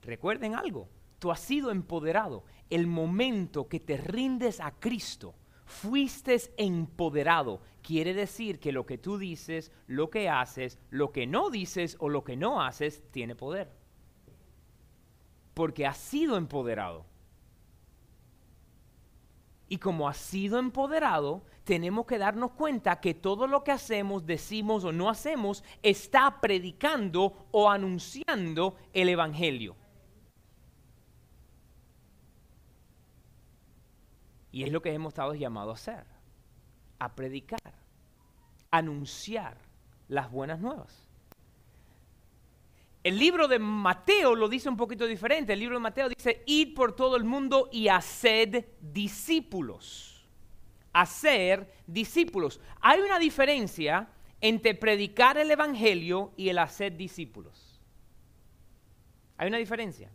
recuerden 0.08 0.54
algo, 0.54 0.88
tú 1.18 1.30
has 1.30 1.40
sido 1.40 1.70
empoderado. 1.70 2.44
El 2.70 2.86
momento 2.86 3.68
que 3.68 3.78
te 3.78 3.96
rindes 3.96 4.58
a 4.60 4.72
Cristo, 4.72 5.34
fuiste 5.68 6.40
empoderado. 6.56 7.60
Quiere 7.82 8.14
decir 8.14 8.58
que 8.58 8.72
lo 8.72 8.86
que 8.86 8.98
tú 8.98 9.18
dices, 9.18 9.70
lo 9.86 10.10
que 10.10 10.28
haces, 10.28 10.78
lo 10.90 11.12
que 11.12 11.26
no 11.26 11.50
dices 11.50 11.96
o 12.00 12.08
lo 12.08 12.24
que 12.24 12.36
no 12.36 12.62
haces, 12.62 13.02
tiene 13.12 13.36
poder. 13.36 13.70
Porque 15.54 15.86
has 15.86 15.98
sido 15.98 16.36
empoderado. 16.36 17.06
Y 19.68 19.78
como 19.78 20.08
ha 20.08 20.14
sido 20.14 20.58
empoderado, 20.58 21.42
tenemos 21.64 22.06
que 22.06 22.16
darnos 22.16 22.52
cuenta 22.52 23.00
que 23.00 23.12
todo 23.12 23.46
lo 23.46 23.62
que 23.62 23.72
hacemos, 23.72 24.24
decimos 24.24 24.84
o 24.84 24.92
no 24.92 25.10
hacemos 25.10 25.62
está 25.82 26.40
predicando 26.40 27.46
o 27.50 27.70
anunciando 27.70 28.76
el 28.94 29.10
Evangelio. 29.10 29.76
Y 34.58 34.64
es 34.64 34.72
lo 34.72 34.82
que 34.82 34.92
hemos 34.92 35.12
estado 35.12 35.36
llamados 35.36 35.86
a 35.86 35.92
hacer, 35.92 36.04
a 36.98 37.14
predicar, 37.14 37.60
anunciar 38.72 39.56
las 40.08 40.32
buenas 40.32 40.58
nuevas. 40.58 41.08
El 43.04 43.20
libro 43.20 43.46
de 43.46 43.60
Mateo 43.60 44.34
lo 44.34 44.48
dice 44.48 44.68
un 44.68 44.76
poquito 44.76 45.06
diferente. 45.06 45.52
El 45.52 45.60
libro 45.60 45.76
de 45.76 45.82
Mateo 45.82 46.08
dice, 46.08 46.42
id 46.44 46.74
por 46.74 46.96
todo 46.96 47.14
el 47.14 47.22
mundo 47.22 47.68
y 47.70 47.86
haced 47.86 48.64
discípulos. 48.80 50.26
Hacer 50.92 51.72
discípulos. 51.86 52.60
Hay 52.80 52.98
una 52.98 53.20
diferencia 53.20 54.08
entre 54.40 54.74
predicar 54.74 55.38
el 55.38 55.52
Evangelio 55.52 56.32
y 56.36 56.48
el 56.48 56.58
hacer 56.58 56.96
discípulos. 56.96 57.80
Hay 59.36 59.46
una 59.46 59.58
diferencia. 59.58 60.10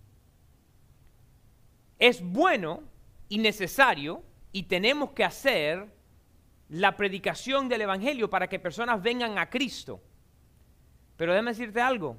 Es 1.98 2.22
bueno 2.22 2.84
y 3.30 3.38
necesario 3.38 4.22
y 4.54 4.64
tenemos 4.64 5.12
que 5.12 5.26
hacer 5.26 5.92
la 6.70 6.96
predicación 6.96 7.68
del 7.68 7.82
Evangelio 7.82 8.30
para 8.30 8.48
que 8.48 8.60
personas 8.60 9.02
vengan 9.02 9.38
a 9.38 9.50
Cristo. 9.50 10.02
Pero 11.18 11.34
déjame 11.34 11.52
decirte 11.52 11.82
algo, 11.82 12.18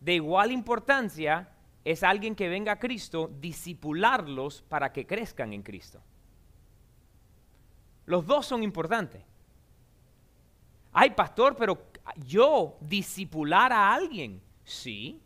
de 0.00 0.14
igual 0.14 0.50
importancia 0.50 1.50
es 1.84 2.02
alguien 2.02 2.34
que 2.34 2.48
venga 2.48 2.72
a 2.72 2.78
Cristo, 2.78 3.30
disipularlos 3.38 4.62
para 4.62 4.92
que 4.92 5.06
crezcan 5.06 5.52
en 5.52 5.62
Cristo. 5.62 6.02
Los 8.06 8.26
dos 8.26 8.46
son 8.46 8.62
importantes. 8.62 9.22
Ay, 10.92 11.10
pastor, 11.10 11.54
pero 11.54 11.90
yo 12.16 12.78
disipular 12.80 13.72
a 13.72 13.92
alguien, 13.92 14.40
sí. 14.64 15.20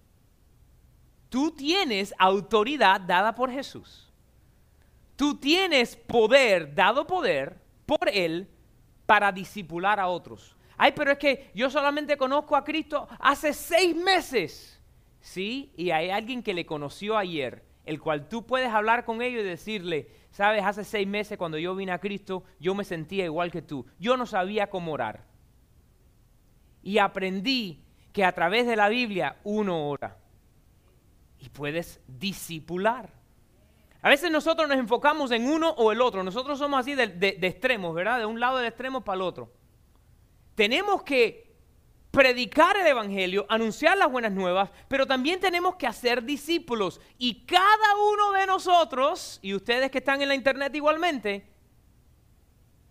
Tú 1.28 1.52
tienes 1.52 2.12
autoridad 2.18 3.00
dada 3.00 3.34
por 3.34 3.50
Jesús. 3.50 4.11
Tú 5.22 5.36
tienes 5.36 5.94
poder, 5.94 6.74
dado 6.74 7.06
poder 7.06 7.56
por 7.86 8.08
Él, 8.08 8.48
para 9.06 9.30
disipular 9.30 10.00
a 10.00 10.08
otros. 10.08 10.56
Ay, 10.76 10.90
pero 10.96 11.12
es 11.12 11.18
que 11.18 11.52
yo 11.54 11.70
solamente 11.70 12.16
conozco 12.16 12.56
a 12.56 12.64
Cristo 12.64 13.06
hace 13.20 13.52
seis 13.52 13.94
meses. 13.94 14.82
Sí, 15.20 15.72
y 15.76 15.92
hay 15.92 16.10
alguien 16.10 16.42
que 16.42 16.52
le 16.52 16.66
conoció 16.66 17.16
ayer, 17.16 17.64
el 17.84 18.00
cual 18.00 18.28
tú 18.28 18.44
puedes 18.44 18.70
hablar 18.70 19.04
con 19.04 19.22
ellos 19.22 19.42
y 19.42 19.46
decirle, 19.46 20.10
sabes, 20.32 20.64
hace 20.64 20.82
seis 20.82 21.06
meses 21.06 21.38
cuando 21.38 21.56
yo 21.56 21.76
vine 21.76 21.92
a 21.92 22.00
Cristo, 22.00 22.42
yo 22.58 22.74
me 22.74 22.82
sentía 22.82 23.24
igual 23.24 23.52
que 23.52 23.62
tú. 23.62 23.86
Yo 24.00 24.16
no 24.16 24.26
sabía 24.26 24.70
cómo 24.70 24.90
orar. 24.90 25.24
Y 26.82 26.98
aprendí 26.98 27.84
que 28.12 28.24
a 28.24 28.32
través 28.32 28.66
de 28.66 28.74
la 28.74 28.88
Biblia 28.88 29.36
uno 29.44 29.88
ora. 29.88 30.18
Y 31.38 31.48
puedes 31.48 32.00
disipular. 32.08 33.21
A 34.02 34.10
veces 34.10 34.30
nosotros 34.30 34.68
nos 34.68 34.78
enfocamos 34.78 35.30
en 35.30 35.48
uno 35.48 35.70
o 35.70 35.92
el 35.92 36.02
otro. 36.02 36.22
Nosotros 36.22 36.58
somos 36.58 36.80
así 36.80 36.94
de, 36.94 37.38
extremos, 37.40 37.94
¿verdad? 37.94 38.18
De 38.18 38.26
un 38.26 38.38
lado 38.38 38.58
del 38.58 38.66
extremo 38.66 39.02
para 39.02 39.16
el 39.16 39.22
otro 39.22 39.62
tenemos 40.54 41.02
que 41.02 41.50
predicar 42.10 42.76
el 42.76 42.86
Evangelio, 42.86 43.46
anunciar 43.48 43.96
las 43.96 44.10
buenas 44.10 44.32
nuevas, 44.32 44.70
pero 44.88 45.06
también 45.06 45.40
tenemos 45.40 45.76
que 45.76 45.86
hacer 45.86 46.22
discípulos. 46.22 47.00
Y 47.18 47.46
cada 47.46 47.96
uno 48.12 48.32
de 48.32 48.46
nosotros, 48.46 49.38
y 49.42 49.54
ustedes 49.54 49.90
que 49.90 49.98
están 49.98 50.20
en 50.20 50.28
la 50.28 50.34
internet 50.34 50.74
igualmente, 50.74 51.46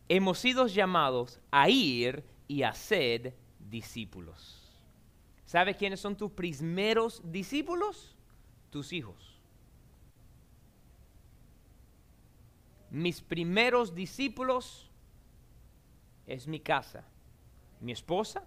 hemos 0.09 0.39
sido 0.39 0.67
llamados 0.67 1.39
a 1.51 1.69
ir 1.69 2.23
y 2.47 2.63
a 2.63 2.73
ser 2.73 3.37
discípulos. 3.59 4.57
¿Sabes 5.45 5.77
quiénes 5.77 5.99
son 5.99 6.15
tus 6.15 6.31
primeros 6.31 7.21
discípulos? 7.23 8.15
Tus 8.71 8.91
hijos. 8.91 9.30
Mis 12.91 13.21
primeros 13.21 13.95
discípulos 13.95 14.91
es 16.27 16.47
mi 16.47 16.59
casa 16.59 17.03
mi 17.81 17.91
esposa 17.91 18.43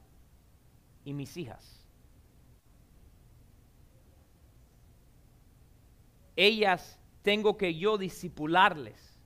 y 1.05 1.13
mis 1.13 1.37
hijas. 1.37 1.85
Ellas 6.37 6.99
tengo 7.23 7.57
que 7.57 7.75
yo 7.75 7.99
disipularles, 7.99 9.19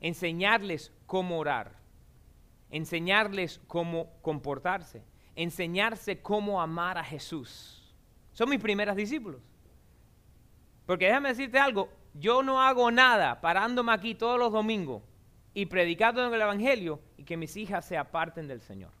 enseñarles 0.00 0.92
cómo 1.06 1.38
orar, 1.38 1.78
enseñarles 2.70 3.60
cómo 3.66 4.10
comportarse, 4.22 5.04
enseñarse 5.36 6.20
cómo 6.20 6.60
amar 6.60 6.98
a 6.98 7.04
Jesús. 7.04 7.94
Son 8.32 8.48
mis 8.48 8.60
primeras 8.60 8.96
discípulos. 8.96 9.40
Porque 10.86 11.06
déjame 11.06 11.30
decirte 11.30 11.58
algo, 11.58 11.90
yo 12.14 12.42
no 12.42 12.62
hago 12.62 12.90
nada 12.90 13.40
parándome 13.40 13.92
aquí 13.92 14.14
todos 14.14 14.38
los 14.38 14.52
domingos 14.52 15.02
y 15.54 15.66
predicando 15.66 16.24
el 16.24 16.40
Evangelio 16.40 17.00
y 17.16 17.24
que 17.24 17.36
mis 17.36 17.56
hijas 17.56 17.84
se 17.84 17.96
aparten 17.96 18.46
del 18.46 18.60
Señor. 18.60 18.92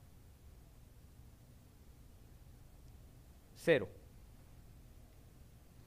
Cero. 3.54 3.88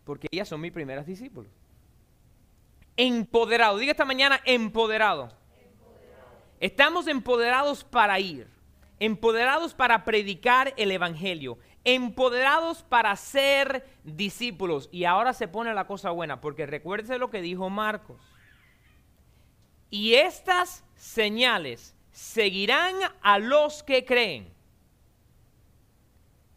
Porque 0.04 0.28
ellas 0.32 0.48
son 0.48 0.62
mis 0.62 0.72
primeras 0.72 1.06
discípulos. 1.06 1.52
Empoderado. 2.98 3.78
Diga 3.78 3.92
esta 3.92 4.06
mañana, 4.06 4.42
empoderado. 4.46 5.32
Estamos 6.60 7.08
empoderados 7.08 7.84
para 7.84 8.20
ir. 8.20 8.48
Empoderados 9.00 9.74
para 9.74 10.06
predicar 10.06 10.74
el 10.78 10.92
Evangelio. 10.92 11.58
Empoderados 11.84 12.84
para 12.84 13.16
ser 13.16 13.88
discípulos. 14.04 14.90
Y 14.92 15.06
ahora 15.06 15.34
se 15.34 15.48
pone 15.48 15.74
la 15.74 15.88
cosa 15.88 16.12
buena, 16.12 16.42
porque 16.42 16.66
recuérdese 16.66 17.18
lo 17.18 17.30
que 17.30 17.42
dijo 17.42 17.70
Marcos. 17.70 18.22
Y 19.90 20.16
estas 20.16 20.84
señales 20.96 21.96
seguirán 22.12 22.96
a 23.22 23.40
los 23.40 23.84
que 23.84 24.06
creen. 24.06 24.54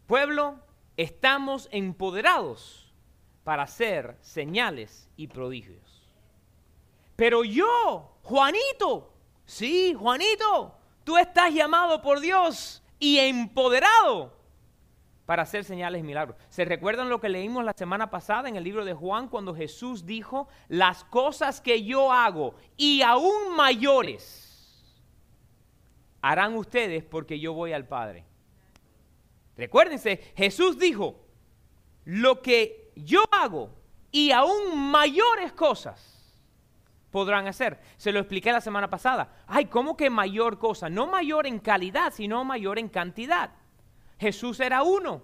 Pueblo, 0.07 0.59
estamos 0.97 1.67
empoderados 1.71 2.93
para 3.43 3.63
hacer 3.63 4.17
señales 4.21 5.09
y 5.17 5.27
prodigios. 5.27 6.03
Pero 7.15 7.43
yo, 7.43 8.17
Juanito, 8.23 9.13
sí, 9.45 9.93
Juanito, 9.93 10.77
tú 11.03 11.17
estás 11.17 11.53
llamado 11.53 12.01
por 12.01 12.19
Dios 12.19 12.83
y 12.99 13.17
empoderado 13.19 14.35
para 15.25 15.43
hacer 15.43 15.63
señales 15.63 16.01
y 16.01 16.03
milagros. 16.03 16.37
¿Se 16.49 16.65
recuerdan 16.65 17.09
lo 17.09 17.19
que 17.19 17.29
leímos 17.29 17.63
la 17.63 17.73
semana 17.73 18.09
pasada 18.09 18.47
en 18.47 18.55
el 18.55 18.63
libro 18.63 18.85
de 18.85 18.93
Juan 18.93 19.27
cuando 19.27 19.55
Jesús 19.55 20.05
dijo, 20.05 20.47
las 20.67 21.03
cosas 21.03 21.61
que 21.61 21.83
yo 21.83 22.11
hago 22.11 22.55
y 22.77 23.01
aún 23.01 23.55
mayores 23.55 24.93
harán 26.21 26.55
ustedes 26.55 27.03
porque 27.03 27.39
yo 27.39 27.53
voy 27.53 27.73
al 27.73 27.87
Padre? 27.87 28.25
Recuérdense, 29.57 30.33
Jesús 30.35 30.77
dijo, 30.77 31.25
lo 32.03 32.41
que 32.41 32.91
yo 32.95 33.23
hago 33.31 33.71
y 34.11 34.31
aún 34.31 34.91
mayores 34.91 35.53
cosas 35.53 36.15
podrán 37.09 37.47
hacer. 37.47 37.79
Se 37.97 38.11
lo 38.11 38.19
expliqué 38.19 38.51
la 38.51 38.61
semana 38.61 38.89
pasada. 38.89 39.43
Ay, 39.47 39.65
¿cómo 39.65 39.95
que 39.95 40.09
mayor 40.09 40.59
cosa? 40.59 40.89
No 40.89 41.07
mayor 41.07 41.47
en 41.47 41.59
calidad, 41.59 42.13
sino 42.13 42.43
mayor 42.43 42.77
en 42.77 42.89
cantidad. 42.89 43.51
Jesús 44.19 44.59
era 44.59 44.83
uno, 44.83 45.23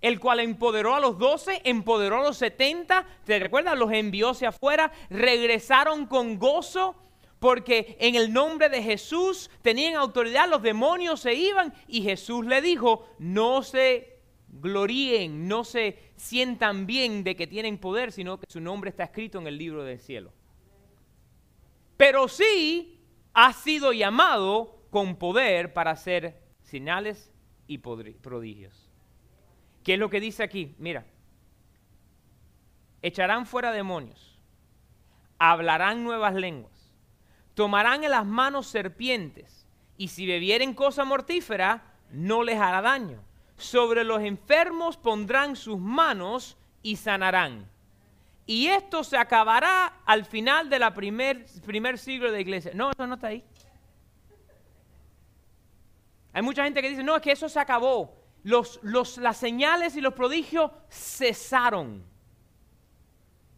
el 0.00 0.20
cual 0.20 0.40
empoderó 0.40 0.94
a 0.94 1.00
los 1.00 1.18
doce, 1.18 1.60
empoderó 1.64 2.18
a 2.18 2.22
los 2.22 2.36
setenta, 2.36 3.06
¿te 3.24 3.38
recuerdas? 3.38 3.78
Los 3.78 3.92
envió 3.92 4.30
hacia 4.30 4.50
afuera, 4.50 4.92
regresaron 5.10 6.06
con 6.06 6.38
gozo, 6.38 6.94
porque 7.38 7.96
en 8.00 8.14
el 8.14 8.32
nombre 8.32 8.68
de 8.68 8.82
Jesús 8.82 9.50
tenían 9.62 9.94
autoridad, 9.94 10.48
los 10.48 10.62
demonios 10.62 11.20
se 11.20 11.34
iban 11.34 11.72
y 11.86 12.02
Jesús 12.02 12.46
le 12.46 12.60
dijo, 12.60 13.08
no 13.18 13.62
se 13.62 14.18
gloríen, 14.48 15.46
no 15.46 15.64
se 15.64 15.98
sientan 16.16 16.86
bien 16.86 17.22
de 17.22 17.36
que 17.36 17.46
tienen 17.46 17.78
poder, 17.78 18.12
sino 18.12 18.40
que 18.40 18.46
su 18.48 18.60
nombre 18.60 18.90
está 18.90 19.04
escrito 19.04 19.38
en 19.38 19.46
el 19.46 19.58
libro 19.58 19.84
del 19.84 20.00
cielo. 20.00 20.32
Pero 21.96 22.28
sí 22.28 23.00
ha 23.34 23.52
sido 23.52 23.92
llamado 23.92 24.82
con 24.90 25.16
poder 25.16 25.72
para 25.74 25.92
hacer 25.92 26.40
señales 26.62 27.32
y 27.68 27.78
prodigios. 27.78 28.90
¿Qué 29.84 29.94
es 29.94 30.00
lo 30.00 30.10
que 30.10 30.18
dice 30.18 30.42
aquí? 30.42 30.74
Mira, 30.78 31.06
echarán 33.02 33.46
fuera 33.46 33.70
demonios, 33.70 34.36
hablarán 35.38 36.02
nuevas 36.02 36.34
lenguas, 36.34 36.92
tomarán 37.54 38.02
en 38.02 38.10
las 38.10 38.26
manos 38.26 38.66
serpientes, 38.66 39.66
y 39.96 40.08
si 40.08 40.26
bebieren 40.26 40.74
cosa 40.74 41.04
mortífera, 41.04 41.84
no 42.10 42.42
les 42.42 42.58
hará 42.58 42.82
daño. 42.82 43.20
Sobre 43.56 44.04
los 44.04 44.22
enfermos 44.22 44.96
pondrán 44.96 45.56
sus 45.56 45.78
manos 45.78 46.56
y 46.82 46.96
sanarán. 46.96 47.68
Y 48.46 48.68
esto 48.68 49.04
se 49.04 49.16
acabará 49.16 50.00
al 50.06 50.24
final 50.24 50.70
del 50.70 50.82
primer, 50.94 51.44
primer 51.66 51.98
siglo 51.98 52.32
de 52.32 52.40
iglesia. 52.40 52.70
No, 52.74 52.90
eso 52.90 53.06
no 53.06 53.16
está 53.16 53.26
ahí. 53.26 53.44
Hay 56.38 56.42
mucha 56.42 56.62
gente 56.62 56.80
que 56.80 56.90
dice, 56.90 57.02
no, 57.02 57.16
es 57.16 57.22
que 57.22 57.32
eso 57.32 57.48
se 57.48 57.58
acabó. 57.58 58.14
Los, 58.44 58.78
los, 58.84 59.18
las 59.18 59.38
señales 59.38 59.96
y 59.96 60.00
los 60.00 60.14
prodigios 60.14 60.70
cesaron. 60.88 62.06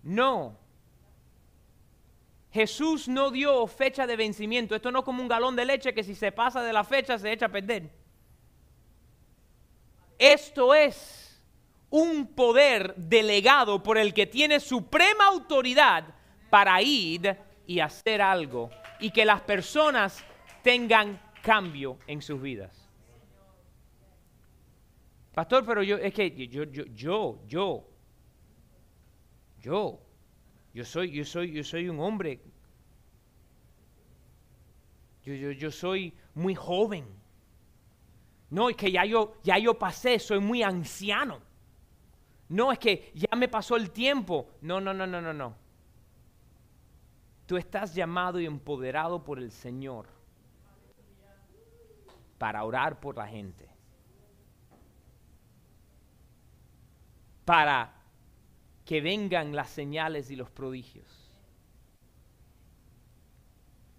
No. 0.03 0.57
Jesús 2.51 3.07
no 3.07 3.31
dio 3.31 3.67
fecha 3.67 4.07
de 4.07 4.17
vencimiento. 4.17 4.75
Esto 4.75 4.91
no 4.91 5.01
es 5.01 5.05
como 5.05 5.21
un 5.21 5.29
galón 5.29 5.57
de 5.57 5.67
leche 5.67 5.93
que 5.93 6.03
si 6.03 6.15
se 6.15 6.33
pasa 6.33 6.63
de 6.63 6.73
la 6.73 6.83
fecha 6.83 7.19
se 7.19 7.31
echa 7.31 7.45
a 7.45 7.49
perder. 7.51 7.91
Esto 10.19 10.75
es 10.75 11.39
un 11.91 12.29
poder 12.29 12.95
delegado 12.97 13.83
por 13.83 13.99
el 13.99 14.15
que 14.15 14.25
tiene 14.25 14.59
suprema 14.59 15.27
autoridad 15.27 16.05
para 16.49 16.81
ir 16.81 17.37
y 17.67 17.81
hacer 17.81 18.23
algo 18.23 18.71
y 19.01 19.11
que 19.11 19.27
las 19.27 19.43
personas 19.43 20.25
tengan 20.63 21.21
cambio 21.43 21.99
en 22.07 22.23
sus 22.23 22.41
vidas. 22.41 22.91
Pastor, 25.35 25.65
pero 25.65 25.83
yo, 25.83 25.97
es 25.97 26.13
que 26.13 26.31
yo, 26.49 26.65
yo, 26.65 26.85
yo, 26.87 27.47
yo, 27.47 27.89
yo, 29.61 30.01
yo 30.75 30.85
soy, 30.85 31.11
yo 31.13 31.25
soy, 31.25 31.53
yo 31.53 31.65
soy 31.65 31.89
un 31.89 32.01
hombre. 32.01 32.41
Yo, 35.23 35.35
yo, 35.35 35.51
yo 35.53 35.71
soy 35.71 36.15
muy 36.35 36.55
joven. 36.55 37.07
No, 38.51 38.69
es 38.69 38.77
que 38.77 38.91
ya 38.91 39.05
yo, 39.05 39.35
ya 39.45 39.59
yo 39.59 39.79
pasé, 39.79 40.19
soy 40.19 40.41
muy 40.41 40.63
anciano. 40.63 41.41
No, 42.49 42.73
es 42.73 42.81
que 42.81 43.13
ya 43.15 43.37
me 43.37 43.49
pasó 43.49 43.77
el 43.77 43.93
tiempo. 43.93 44.51
No, 44.61 44.81
no, 44.81 44.93
no, 44.93 45.07
no, 45.07 45.21
no, 45.21 45.33
no. 45.33 45.55
Tú 47.47 47.57
estás 47.57 47.95
llamado 47.95 48.41
y 48.41 48.47
empoderado 48.47 49.23
por 49.23 49.39
el 49.39 49.53
Señor 49.53 50.20
para 52.41 52.65
orar 52.65 53.01
por 53.01 53.19
la 53.19 53.29
gente. 53.29 53.69
Para 57.45 57.93
que 58.87 59.03
vengan 59.03 59.55
las 59.55 59.69
señales 59.69 60.31
y 60.31 60.37
los 60.37 60.51
prodigios. 60.51 61.31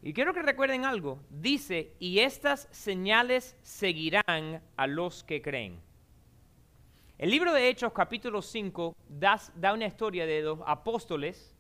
Y 0.02 0.12
quiero 0.14 0.34
que 0.34 0.42
recuerden 0.42 0.86
algo. 0.86 1.20
Dice, 1.30 1.94
y 2.00 2.18
estas 2.18 2.68
señales 2.72 3.56
seguirán 3.62 4.64
a 4.76 4.88
los 4.88 5.24
que 5.24 5.44
creen. 5.44 5.80
El 7.20 7.30
libro 7.30 7.54
de 7.54 7.70
Hechos 7.70 7.94
capítulo 7.94 8.42
5 8.42 8.96
da, 9.08 9.40
da 9.54 9.72
una 9.72 9.86
historia 9.86 10.26
de 10.26 10.42
dos 10.42 10.62
apóstoles 10.66 11.56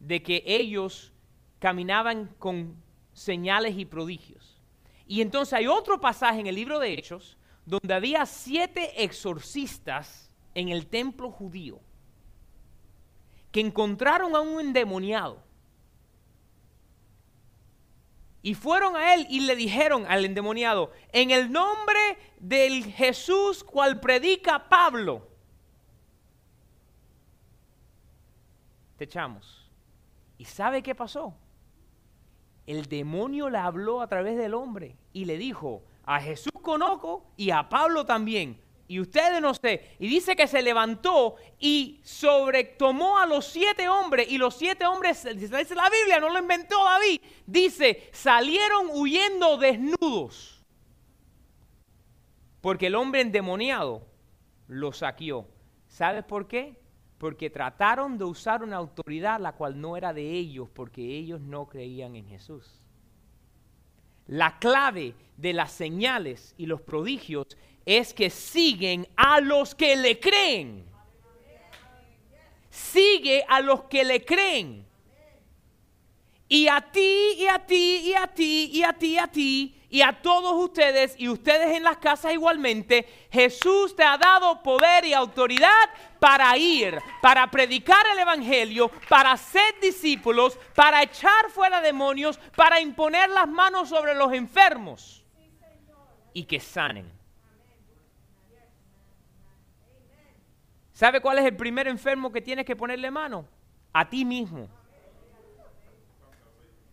de 0.00 0.24
que 0.24 0.42
ellos 0.44 1.12
caminaban 1.60 2.34
con 2.40 2.74
señales 3.12 3.78
y 3.78 3.84
prodigios. 3.84 4.55
Y 5.06 5.20
entonces 5.20 5.52
hay 5.52 5.66
otro 5.66 6.00
pasaje 6.00 6.40
en 6.40 6.46
el 6.46 6.54
libro 6.54 6.78
de 6.78 6.92
Hechos 6.92 7.36
donde 7.64 7.94
había 7.94 8.24
siete 8.26 9.02
exorcistas 9.02 10.30
en 10.54 10.68
el 10.68 10.86
templo 10.86 11.30
judío 11.30 11.80
que 13.50 13.60
encontraron 13.60 14.34
a 14.36 14.40
un 14.40 14.60
endemoniado. 14.60 15.42
Y 18.42 18.54
fueron 18.54 18.94
a 18.94 19.14
él 19.14 19.26
y 19.28 19.40
le 19.40 19.56
dijeron 19.56 20.06
al 20.06 20.24
endemoniado, 20.24 20.92
en 21.10 21.32
el 21.32 21.50
nombre 21.50 21.98
del 22.38 22.84
Jesús 22.84 23.64
cual 23.64 23.98
predica 23.98 24.68
Pablo, 24.68 25.26
te 28.96 29.04
echamos. 29.04 29.68
¿Y 30.38 30.44
sabe 30.44 30.82
qué 30.82 30.94
pasó? 30.94 31.34
El 32.66 32.86
demonio 32.86 33.48
le 33.48 33.58
habló 33.58 34.00
a 34.00 34.08
través 34.08 34.36
del 34.36 34.54
hombre 34.54 34.96
y 35.12 35.24
le 35.24 35.38
dijo, 35.38 35.82
a 36.04 36.20
Jesús 36.20 36.52
conozco 36.62 37.24
y 37.36 37.50
a 37.50 37.68
Pablo 37.68 38.04
también. 38.04 38.60
Y 38.88 39.00
ustedes 39.00 39.40
no 39.40 39.52
sé. 39.54 39.96
Y 39.98 40.06
dice 40.08 40.36
que 40.36 40.46
se 40.46 40.62
levantó 40.62 41.36
y 41.58 42.00
sobretomó 42.04 43.18
a 43.18 43.26
los 43.26 43.46
siete 43.46 43.88
hombres. 43.88 44.30
Y 44.30 44.38
los 44.38 44.56
siete 44.56 44.86
hombres, 44.86 45.24
dice 45.36 45.74
la 45.74 45.90
Biblia, 45.90 46.20
no 46.20 46.28
lo 46.30 46.38
inventó 46.38 46.82
David. 46.84 47.20
Dice, 47.46 48.08
salieron 48.12 48.88
huyendo 48.92 49.56
desnudos. 49.56 50.64
Porque 52.60 52.86
el 52.86 52.94
hombre 52.94 53.22
endemoniado 53.22 54.06
lo 54.68 54.92
saqueó. 54.92 55.48
¿Sabes 55.88 56.24
por 56.24 56.46
qué? 56.46 56.78
Porque 57.18 57.50
trataron 57.50 58.18
de 58.18 58.24
usar 58.24 58.62
una 58.62 58.76
autoridad 58.76 59.40
la 59.40 59.52
cual 59.52 59.80
no 59.80 59.96
era 59.96 60.12
de 60.12 60.30
ellos, 60.32 60.68
porque 60.72 61.02
ellos 61.02 61.40
no 61.40 61.66
creían 61.66 62.14
en 62.16 62.28
Jesús. 62.28 62.80
La 64.26 64.58
clave 64.58 65.14
de 65.36 65.52
las 65.52 65.72
señales 65.72 66.54
y 66.58 66.66
los 66.66 66.80
prodigios 66.80 67.46
es 67.84 68.12
que 68.12 68.28
siguen 68.28 69.06
a 69.16 69.40
los 69.40 69.74
que 69.74 69.96
le 69.96 70.18
creen. 70.18 70.84
Sigue 72.68 73.44
a 73.48 73.60
los 73.60 73.84
que 73.84 74.04
le 74.04 74.24
creen. 74.24 74.84
Y 76.48 76.68
a 76.68 76.80
ti, 76.80 77.34
y 77.38 77.46
a 77.46 77.64
ti, 77.64 78.02
y 78.04 78.14
a 78.14 78.26
ti, 78.26 78.70
y 78.72 78.82
a 78.82 78.92
ti, 78.92 79.06
y 79.06 79.18
a 79.18 79.26
ti, 79.28 79.75
y 79.96 80.02
a 80.02 80.12
todos 80.12 80.62
ustedes 80.62 81.14
y 81.16 81.26
ustedes 81.26 81.74
en 81.74 81.82
las 81.82 81.96
casas 81.96 82.34
igualmente, 82.34 83.08
Jesús 83.32 83.96
te 83.96 84.04
ha 84.04 84.18
dado 84.18 84.62
poder 84.62 85.06
y 85.06 85.14
autoridad 85.14 85.70
para 86.18 86.54
ir, 86.58 86.98
para 87.22 87.50
predicar 87.50 88.04
el 88.12 88.18
Evangelio, 88.18 88.90
para 89.08 89.34
ser 89.38 89.80
discípulos, 89.80 90.58
para 90.74 91.02
echar 91.02 91.48
fuera 91.48 91.80
demonios, 91.80 92.38
para 92.54 92.78
imponer 92.78 93.30
las 93.30 93.48
manos 93.48 93.88
sobre 93.88 94.14
los 94.14 94.34
enfermos 94.34 95.24
y 96.34 96.44
que 96.44 96.60
sanen. 96.60 97.10
¿Sabe 100.92 101.22
cuál 101.22 101.38
es 101.38 101.46
el 101.46 101.56
primer 101.56 101.88
enfermo 101.88 102.30
que 102.30 102.42
tienes 102.42 102.66
que 102.66 102.76
ponerle 102.76 103.10
mano? 103.10 103.48
A 103.94 104.06
ti 104.10 104.26
mismo. 104.26 104.68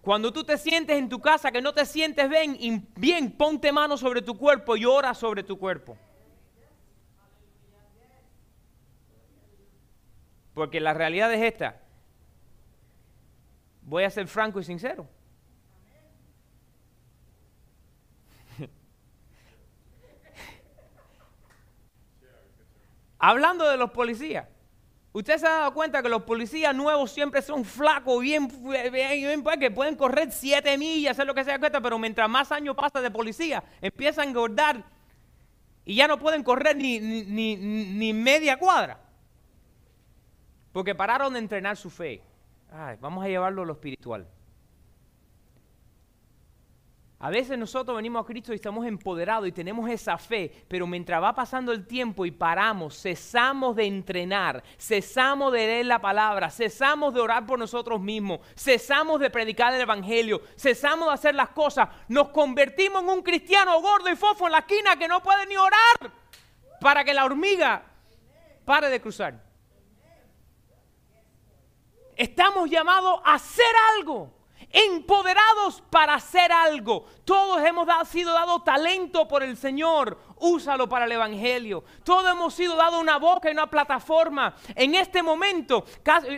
Cuando 0.04 0.32
tú 0.34 0.44
te 0.44 0.58
sientes 0.58 0.98
en 0.98 1.08
tu 1.08 1.22
casa 1.22 1.50
que 1.50 1.62
no 1.62 1.74
te 1.74 1.86
sientes 1.86 2.30
bien, 2.30 2.86
bien, 2.98 3.32
ponte 3.32 3.72
mano 3.72 3.96
sobre 3.96 4.22
tu 4.22 4.38
cuerpo 4.38 4.76
y 4.76 4.84
ora 4.84 5.14
sobre 5.14 5.44
tu 5.44 5.58
cuerpo. 5.58 5.98
Porque 10.54 10.82
la 10.82 10.94
realidad 10.94 11.34
es 11.34 11.42
esta. 11.42 11.80
Voy 13.84 14.04
a 14.04 14.10
ser 14.10 14.28
franco 14.28 14.60
y 14.60 14.66
sincero. 14.66 15.08
Hablando 23.20 23.70
de 23.70 23.78
los 23.78 23.92
policías, 23.92 24.50
usted 25.14 25.38
se 25.38 25.48
ha 25.48 25.52
dado 25.52 25.74
cuenta 25.74 26.02
que 26.04 26.10
los 26.10 26.24
policías 26.24 26.76
nuevos 26.76 27.12
siempre 27.12 27.42
son 27.42 27.64
flacos, 27.64 28.22
bien, 28.22 28.48
bien, 28.92 29.44
pues, 29.44 29.58
que 29.58 29.72
pueden 29.72 29.96
correr 29.96 30.32
siete 30.32 30.78
millas, 30.78 31.12
hacer 31.12 31.26
lo 31.26 31.34
que 31.34 31.44
sea, 31.44 31.60
pero 31.60 31.98
mientras 31.98 32.30
más 32.30 32.52
años 32.52 32.76
pasa 32.76 33.00
de 33.00 33.10
policía, 33.10 33.64
empiezan 33.82 34.26
a 34.26 34.30
engordar 34.30 34.84
y 35.86 35.96
ya 35.96 36.08
no 36.08 36.18
pueden 36.20 36.44
correr 36.44 36.76
ni, 36.76 37.00
ni, 37.00 37.56
ni 37.56 38.14
media 38.14 38.58
cuadra. 38.58 39.00
Porque 40.72 40.96
pararon 40.96 41.34
de 41.34 41.40
entrenar 41.40 41.78
su 41.78 41.90
fe. 41.90 42.22
vamos 43.00 43.24
a 43.24 43.28
llevarlo 43.28 43.62
a 43.62 43.66
lo 43.66 43.74
espiritual. 43.74 44.28
A 47.24 47.30
veces 47.30 47.58
nosotros 47.58 47.96
venimos 47.96 48.22
a 48.22 48.28
Cristo 48.28 48.52
y 48.52 48.56
estamos 48.56 48.86
empoderados 48.86 49.48
y 49.48 49.54
tenemos 49.54 49.90
esa 49.90 50.18
fe, 50.18 50.52
pero 50.68 50.86
mientras 50.86 51.24
va 51.24 51.34
pasando 51.34 51.72
el 51.72 51.88
tiempo 51.88 52.26
y 52.26 52.32
paramos, 52.32 53.02
cesamos 53.02 53.78
de 53.78 53.86
entrenar, 53.86 54.62
cesamos 54.78 55.54
de 55.54 55.60
leer 55.60 55.86
la 55.86 56.02
palabra, 56.02 56.52
cesamos 56.52 57.14
de 57.14 57.22
orar 57.22 57.46
por 57.46 57.58
nosotros 57.58 58.02
mismos, 58.02 58.42
cesamos 58.58 59.22
de 59.22 59.30
predicar 59.30 59.74
el 59.74 59.80
Evangelio, 59.80 60.42
cesamos 60.58 61.08
de 61.08 61.14
hacer 61.14 61.34
las 61.34 61.48
cosas, 61.52 61.88
nos 62.10 62.28
convertimos 62.28 63.02
en 63.02 63.08
un 63.08 63.22
cristiano 63.22 63.80
gordo 63.80 64.10
y 64.10 64.18
fofo 64.18 64.48
en 64.48 64.52
la 64.52 64.60
esquina 64.60 64.98
que 64.98 65.08
no 65.08 65.24
puede 65.24 65.48
ni 65.48 65.56
orar 65.56 66.12
para 66.82 67.06
que 67.06 67.14
la 67.14 67.24
hormiga 67.24 67.86
pare 68.66 68.90
de 68.90 69.00
cruzar. 69.00 69.42
Estamos 72.18 72.70
llamados 72.70 73.22
a 73.24 73.36
hacer 73.36 73.74
algo 73.96 74.43
empoderados 74.74 75.84
para 75.92 76.16
hacer 76.16 76.52
algo. 76.52 77.06
Todos 77.24 77.64
hemos 77.64 77.88
sido 78.10 78.34
dados 78.34 78.64
talento 78.64 79.28
por 79.28 79.44
el 79.44 79.56
Señor. 79.56 80.18
Úsalo 80.40 80.90
para 80.90 81.06
el 81.06 81.12
Evangelio. 81.12 81.84
Todos 82.04 82.30
hemos 82.32 82.56
sido 82.56 82.76
dados 82.76 83.00
una 83.00 83.20
boca 83.20 83.50
y 83.50 83.54
una 83.54 83.70
plataforma. 83.70 84.56
En 84.76 84.96
este 84.96 85.22
momento, 85.22 85.86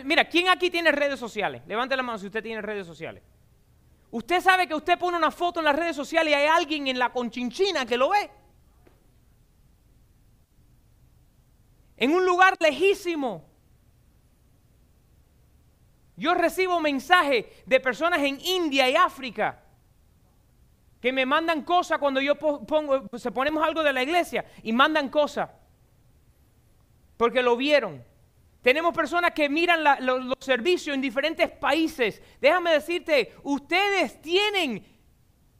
mira, 0.04 0.28
¿quién 0.28 0.50
aquí 0.50 0.70
tiene 0.70 0.92
redes 0.92 1.18
sociales? 1.18 1.62
Levante 1.66 1.96
la 1.96 2.02
mano 2.02 2.18
si 2.18 2.26
usted 2.26 2.42
tiene 2.42 2.60
redes 2.60 2.86
sociales. 2.86 3.22
Usted 4.10 4.40
sabe 4.42 4.68
que 4.68 4.74
usted 4.74 4.98
pone 4.98 5.16
una 5.16 5.30
foto 5.30 5.60
en 5.60 5.64
las 5.64 5.74
redes 5.74 5.96
sociales 5.96 6.30
y 6.30 6.34
hay 6.34 6.46
alguien 6.46 6.86
en 6.88 6.98
la 6.98 7.10
conchinchina 7.12 7.86
que 7.86 7.96
lo 7.96 8.10
ve. 8.10 8.30
En 11.96 12.14
un 12.14 12.24
lugar 12.26 12.54
lejísimo. 12.60 13.55
Yo 16.16 16.34
recibo 16.34 16.80
mensajes 16.80 17.46
de 17.66 17.80
personas 17.80 18.20
en 18.20 18.40
India 18.40 18.88
y 18.88 18.96
África 18.96 19.62
que 21.00 21.12
me 21.12 21.26
mandan 21.26 21.62
cosas 21.62 21.98
cuando 21.98 22.20
yo 22.20 22.36
pongo, 22.36 23.06
se 23.18 23.30
ponemos 23.30 23.62
algo 23.62 23.82
de 23.82 23.92
la 23.92 24.02
iglesia 24.02 24.44
y 24.62 24.72
mandan 24.72 25.08
cosas 25.08 25.50
porque 27.16 27.42
lo 27.42 27.56
vieron. 27.56 28.02
Tenemos 28.62 28.94
personas 28.94 29.30
que 29.30 29.48
miran 29.48 29.84
los, 30.04 30.34
servicios 30.40 30.94
en 30.94 31.00
diferentes 31.00 31.50
países. 31.50 32.20
Déjame 32.40 32.72
decirte, 32.72 33.34
ustedes 33.44 34.20
tienen 34.20 34.84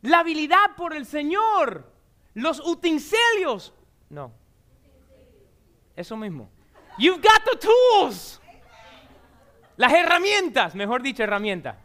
la 0.03 0.21
habilidad 0.21 0.75
por 0.77 0.95
el 0.95 1.07
Señor, 1.07 1.93
los 2.35 2.59
utensilios. 2.67 3.73
No, 4.09 4.33
eso 5.95 6.17
mismo. 6.17 6.51
You've 6.99 7.23
got 7.23 7.45
the 7.45 7.59
tools. 7.59 8.41
Las 9.77 9.93
herramientas, 9.93 10.75
mejor 10.75 11.03
dicho, 11.03 11.23
herramientas. 11.23 11.77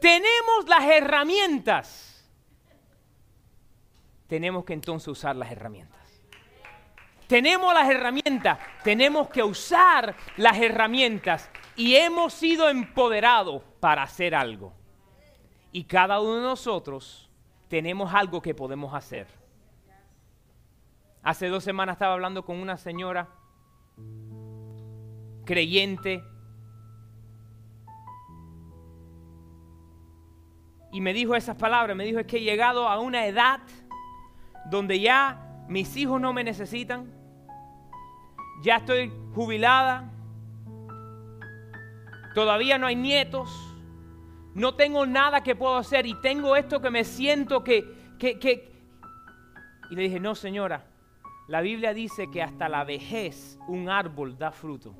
Tenemos 0.00 0.66
las 0.66 0.84
herramientas. 0.84 2.28
Tenemos 4.26 4.64
que 4.64 4.72
entonces 4.72 5.08
usar 5.08 5.36
las 5.36 5.50
herramientas. 5.52 5.96
Tenemos 7.26 7.74
las 7.74 7.90
herramientas, 7.90 8.58
tenemos 8.84 9.28
que 9.28 9.42
usar 9.42 10.14
las 10.36 10.58
herramientas 10.58 11.50
y 11.74 11.96
hemos 11.96 12.32
sido 12.32 12.68
empoderados 12.68 13.62
para 13.80 14.04
hacer 14.04 14.34
algo. 14.34 14.72
Y 15.72 15.84
cada 15.84 16.20
uno 16.20 16.36
de 16.36 16.42
nosotros 16.42 17.28
tenemos 17.68 18.14
algo 18.14 18.40
que 18.40 18.54
podemos 18.54 18.94
hacer. 18.94 19.26
Hace 21.22 21.48
dos 21.48 21.64
semanas 21.64 21.94
estaba 21.94 22.14
hablando 22.14 22.44
con 22.44 22.58
una 22.58 22.76
señora 22.76 23.28
creyente 25.44 26.22
y 30.96 31.02
me 31.02 31.12
dijo 31.12 31.34
esas 31.34 31.56
palabras, 31.56 31.94
me 31.94 32.06
dijo 32.06 32.20
es 32.20 32.26
que 32.26 32.38
he 32.38 32.40
llegado 32.40 32.88
a 32.88 32.98
una 33.00 33.26
edad 33.26 33.60
donde 34.70 34.98
ya 34.98 35.66
mis 35.68 35.94
hijos 35.94 36.18
no 36.18 36.32
me 36.32 36.42
necesitan, 36.42 37.12
ya 38.62 38.76
estoy 38.76 39.12
jubilada, 39.34 40.10
todavía 42.34 42.78
no 42.78 42.86
hay 42.86 42.96
nietos, 42.96 43.76
no 44.54 44.74
tengo 44.74 45.04
nada 45.04 45.42
que 45.42 45.54
puedo 45.54 45.76
hacer 45.76 46.06
y 46.06 46.14
tengo 46.22 46.56
esto 46.56 46.80
que 46.80 46.88
me 46.88 47.04
siento 47.04 47.62
que, 47.62 48.14
que, 48.18 48.38
que... 48.38 48.72
Y 49.90 49.96
le 49.96 50.04
dije, 50.04 50.18
no 50.18 50.34
señora, 50.34 50.86
la 51.46 51.60
Biblia 51.60 51.92
dice 51.92 52.30
que 52.30 52.42
hasta 52.42 52.70
la 52.70 52.84
vejez 52.84 53.58
un 53.68 53.90
árbol 53.90 54.38
da 54.38 54.50
fruto. 54.50 54.94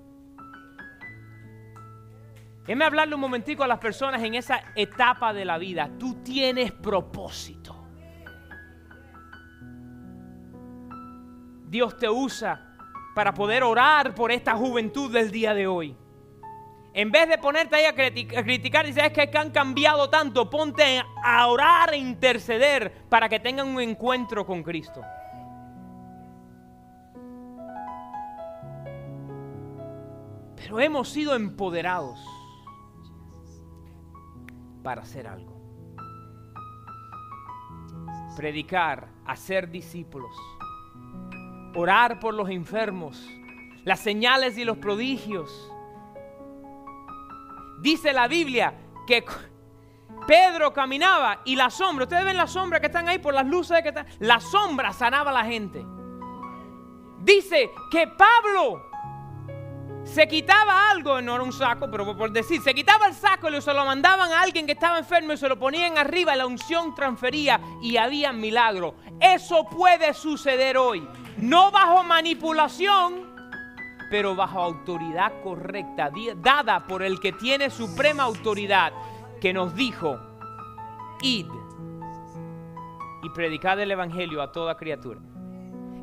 Déjeme 2.66 2.85
hablarle 2.85 3.14
un 3.14 3.20
momentico 3.20 3.62
a 3.62 3.68
las 3.68 3.79
personas 3.79 4.20
en 4.24 4.35
esa 4.35 4.61
etapa 4.74 5.33
de 5.33 5.44
la 5.44 5.57
vida. 5.57 5.88
Tú 6.00 6.14
tienes 6.24 6.72
propósito. 6.72 7.87
Dios 11.68 11.96
te 11.96 12.09
usa 12.09 12.76
para 13.14 13.33
poder 13.33 13.62
orar 13.62 14.16
por 14.16 14.33
esta 14.33 14.57
juventud 14.57 15.12
del 15.12 15.31
día 15.31 15.55
de 15.55 15.68
hoy. 15.68 15.96
En 16.92 17.12
vez 17.12 17.29
de 17.29 17.38
ponerte 17.38 17.76
ahí 17.76 17.85
a, 17.85 17.94
criticar 17.94 18.85
y 18.87 18.92
decir 18.92 19.12
que 19.12 19.38
han 19.38 19.50
cambiado 19.50 20.11
tanto, 20.11 20.50
ponte 20.50 21.05
a 21.22 21.46
orar 21.46 21.94
e 21.94 21.98
interceder 21.98 23.07
para 23.09 23.29
que 23.29 23.38
tengan 23.38 23.68
un 23.68 23.81
encuentro 23.81 24.44
con 24.44 24.64
Cristo. 24.64 25.02
Pero 30.57 30.81
hemos 30.81 31.09
sido 31.09 31.37
empoderados 31.37 32.18
para 34.87 35.03
hacer 35.03 35.27
algo. 35.27 35.53
Predicar, 38.37 39.09
hacer 39.27 39.68
discípulos, 39.68 40.31
orar 41.75 42.20
por 42.20 42.35
los 42.35 42.49
enfermos, 42.51 43.20
las 43.83 43.99
señales 43.99 44.57
y 44.57 44.64
los 44.64 44.79
prodigios. 44.79 45.72
Dice 47.81 48.12
la 48.12 48.29
Biblia 48.29 48.75
que 49.09 49.25
Pedro 50.25 50.72
caminaba 50.72 51.40
y 51.44 51.57
la 51.57 51.68
sombra, 51.68 52.05
ustedes 52.05 52.25
ven 52.25 52.37
la 52.37 52.46
sombra 52.46 52.79
que 52.79 52.87
están 52.87 53.09
ahí 53.09 53.18
por 53.18 53.35
las 53.35 53.44
luces 53.44 53.83
que 53.83 53.88
están, 53.88 54.07
la 54.20 54.38
sombra 54.38 54.92
sanaba 54.92 55.33
a 55.33 55.35
la 55.35 55.44
gente. 55.44 55.85
Dice 57.25 57.72
que 57.90 58.07
Pablo 58.07 58.88
se 60.07 60.29
quitaba 60.29 60.90
algo, 60.90 61.21
no 61.21 61.35
era 61.35 61.42
un 61.42 61.53
saco, 61.53 61.90
pero 61.90 62.16
por 62.16 62.31
decir, 62.31 62.62
se 62.62 62.73
quitaba 62.73 63.09
el 63.09 63.14
saco 63.14 63.51
y 63.51 63.61
se 63.61 63.75
lo 63.75 63.85
mandaban 63.85 64.33
a 64.33 64.40
alguien 64.40 64.64
que 64.64 64.73
estaba 64.73 64.99
enfermo 64.99 65.33
y 65.33 65.37
se 65.37 65.49
lo 65.49 65.59
ponían 65.59 65.99
arriba, 65.99 66.37
la 66.37 66.47
unción 66.47 66.95
transfería 66.95 67.61
y 67.83 67.97
había 67.97 68.33
milagro. 68.33 68.95
Eso 69.21 69.64
puede 69.69 70.14
suceder 70.14 70.79
hoy, 70.79 71.07
no 71.38 71.73
bajo 71.73 72.05
manipulación, 72.05 73.35
pero 74.09 74.37
bajo 74.37 74.61
autoridad 74.61 75.33
correcta, 75.42 76.11
dada 76.37 76.87
por 76.87 77.03
el 77.03 77.19
que 77.19 77.33
tiene 77.33 77.69
suprema 77.69 78.23
autoridad, 78.23 78.92
que 79.40 79.53
nos 79.53 79.75
dijo, 79.75 80.19
id 81.21 81.47
y 83.25 83.31
predicad 83.31 83.81
el 83.81 83.90
Evangelio 83.90 84.40
a 84.40 84.53
toda 84.53 84.77
criatura. 84.77 85.21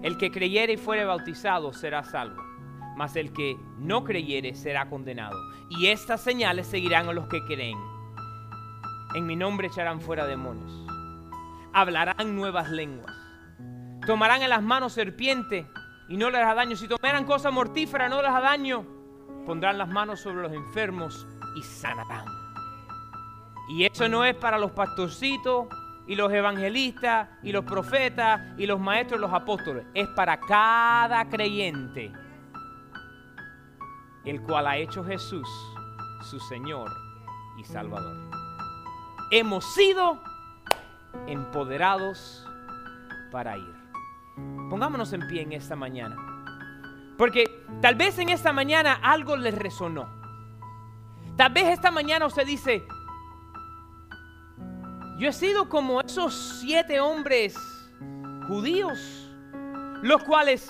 El 0.02 0.18
que 0.18 0.30
creyere 0.30 0.74
y 0.74 0.78
fuere 0.78 1.06
bautizado 1.06 1.72
será 1.72 2.04
salvo 2.04 2.53
mas 2.96 3.16
el 3.16 3.34
que 3.34 3.58
no 3.78 4.04
creyere 4.04 4.56
será 4.56 4.90
condenado. 4.90 5.38
Y 5.70 5.88
estas 5.88 6.22
señales 6.22 6.68
seguirán 6.68 7.10
a 7.10 7.14
los 7.14 7.28
que 7.28 7.44
creen. 7.46 7.78
En 9.16 9.26
mi 9.26 9.36
nombre 9.36 9.68
echarán 9.68 10.02
fuera 10.02 10.26
demonios. 10.26 10.72
Hablarán 11.74 12.36
nuevas 12.36 12.70
lenguas. 12.70 13.16
Tomarán 14.06 14.42
en 14.42 14.50
las 14.50 14.62
manos 14.62 14.94
serpiente 14.94 15.68
y 16.10 16.18
no 16.18 16.30
les 16.30 16.42
hará 16.42 16.54
daño. 16.54 16.76
Si 16.76 16.88
tomaran 16.88 17.26
cosas 17.26 17.54
mortíferas 17.54 18.10
no 18.10 18.22
les 18.22 18.32
hará 18.32 18.50
daño. 18.50 18.86
Pondrán 19.46 19.78
las 19.78 19.90
manos 19.90 20.22
sobre 20.22 20.42
los 20.42 20.54
enfermos 20.54 21.28
y 21.56 21.64
sanarán. 21.64 22.26
Y 23.70 23.86
eso 23.86 24.10
no 24.10 24.26
es 24.26 24.36
para 24.36 24.58
los 24.58 24.72
pastorcitos 24.72 25.68
y 26.08 26.16
los 26.16 26.32
evangelistas 26.34 27.30
y 27.44 27.52
los 27.52 27.64
profetas 27.64 28.42
y 28.58 28.66
los 28.66 28.80
maestros 28.80 29.20
y 29.20 29.22
los 29.22 29.34
apóstoles. 29.34 29.86
Es 29.94 30.08
para 30.10 30.40
cada 30.40 31.30
creyente, 31.30 32.12
el 34.26 34.42
cual 34.42 34.68
ha 34.68 34.78
hecho 34.78 35.04
Jesús 35.04 35.48
su 36.30 36.40
Señor 36.40 36.92
y 37.58 37.64
Salvador. 37.64 38.18
Hemos 39.32 39.66
sido 39.74 40.22
empoderados 41.28 42.48
para 43.32 43.58
ir. 43.58 43.76
Pongámonos 44.70 45.14
en 45.14 45.28
pie 45.28 45.42
en 45.42 45.54
esta 45.54 45.76
mañana. 45.76 46.16
Porque 47.18 47.66
tal 47.82 47.96
vez 47.96 48.18
en 48.20 48.30
esta 48.30 48.54
mañana 48.54 49.00
algo 49.02 49.36
les 49.36 49.56
resonó. 49.56 50.10
Tal 51.36 51.52
vez 51.52 51.66
esta 51.68 51.92
mañana 51.92 52.26
usted 52.26 52.46
dice, 52.46 52.84
yo 55.18 55.30
he 55.30 55.34
sido 55.34 55.70
como 55.70 56.02
esos 56.02 56.34
siete 56.62 57.00
hombres 57.00 57.56
judíos, 58.48 59.30
los 60.02 60.24
cuales 60.24 60.70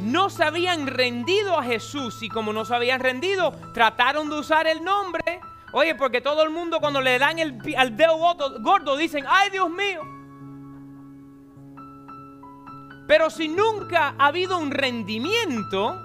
no 0.00 0.30
se 0.30 0.44
habían 0.44 0.86
rendido 0.86 1.58
a 1.58 1.62
Jesús 1.62 2.22
y 2.22 2.28
como 2.28 2.52
no 2.52 2.64
se 2.64 2.74
habían 2.74 3.00
rendido, 3.00 3.52
trataron 3.74 4.30
de 4.30 4.38
usar 4.38 4.66
el 4.66 4.84
nombre. 4.84 5.40
Oye, 5.72 5.94
porque 5.94 6.20
todo 6.20 6.42
el 6.42 6.50
mundo 6.50 6.80
cuando 6.80 7.00
le 7.00 7.18
dan 7.18 7.38
el, 7.38 7.58
al 7.76 7.96
dedo 7.96 8.16
gordo 8.60 8.96
dicen, 8.96 9.24
ay 9.28 9.50
Dios 9.50 9.68
mío. 9.70 10.00
Pero 13.06 13.30
si 13.30 13.48
nunca 13.48 14.14
ha 14.18 14.26
habido 14.26 14.58
un 14.58 14.70
rendimiento, 14.70 15.98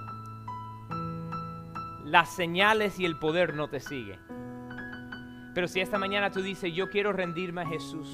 las 2.04 2.34
señales 2.34 2.98
y 2.98 3.04
el 3.04 3.18
poder 3.18 3.54
no 3.54 3.68
te 3.68 3.80
siguen. 3.80 4.20
Pero 5.54 5.68
si 5.68 5.80
esta 5.80 5.98
mañana 5.98 6.30
tú 6.30 6.42
dices, 6.42 6.72
yo 6.74 6.90
quiero 6.90 7.12
rendirme 7.12 7.62
a 7.62 7.66
Jesús, 7.66 8.08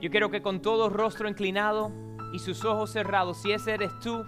yo 0.00 0.10
quiero 0.10 0.30
que 0.30 0.42
con 0.42 0.60
todo 0.62 0.88
rostro 0.88 1.28
inclinado 1.28 1.90
y 2.32 2.38
sus 2.38 2.64
ojos 2.64 2.90
cerrados, 2.90 3.42
si 3.42 3.52
ese 3.52 3.74
eres 3.74 3.98
tú, 4.00 4.24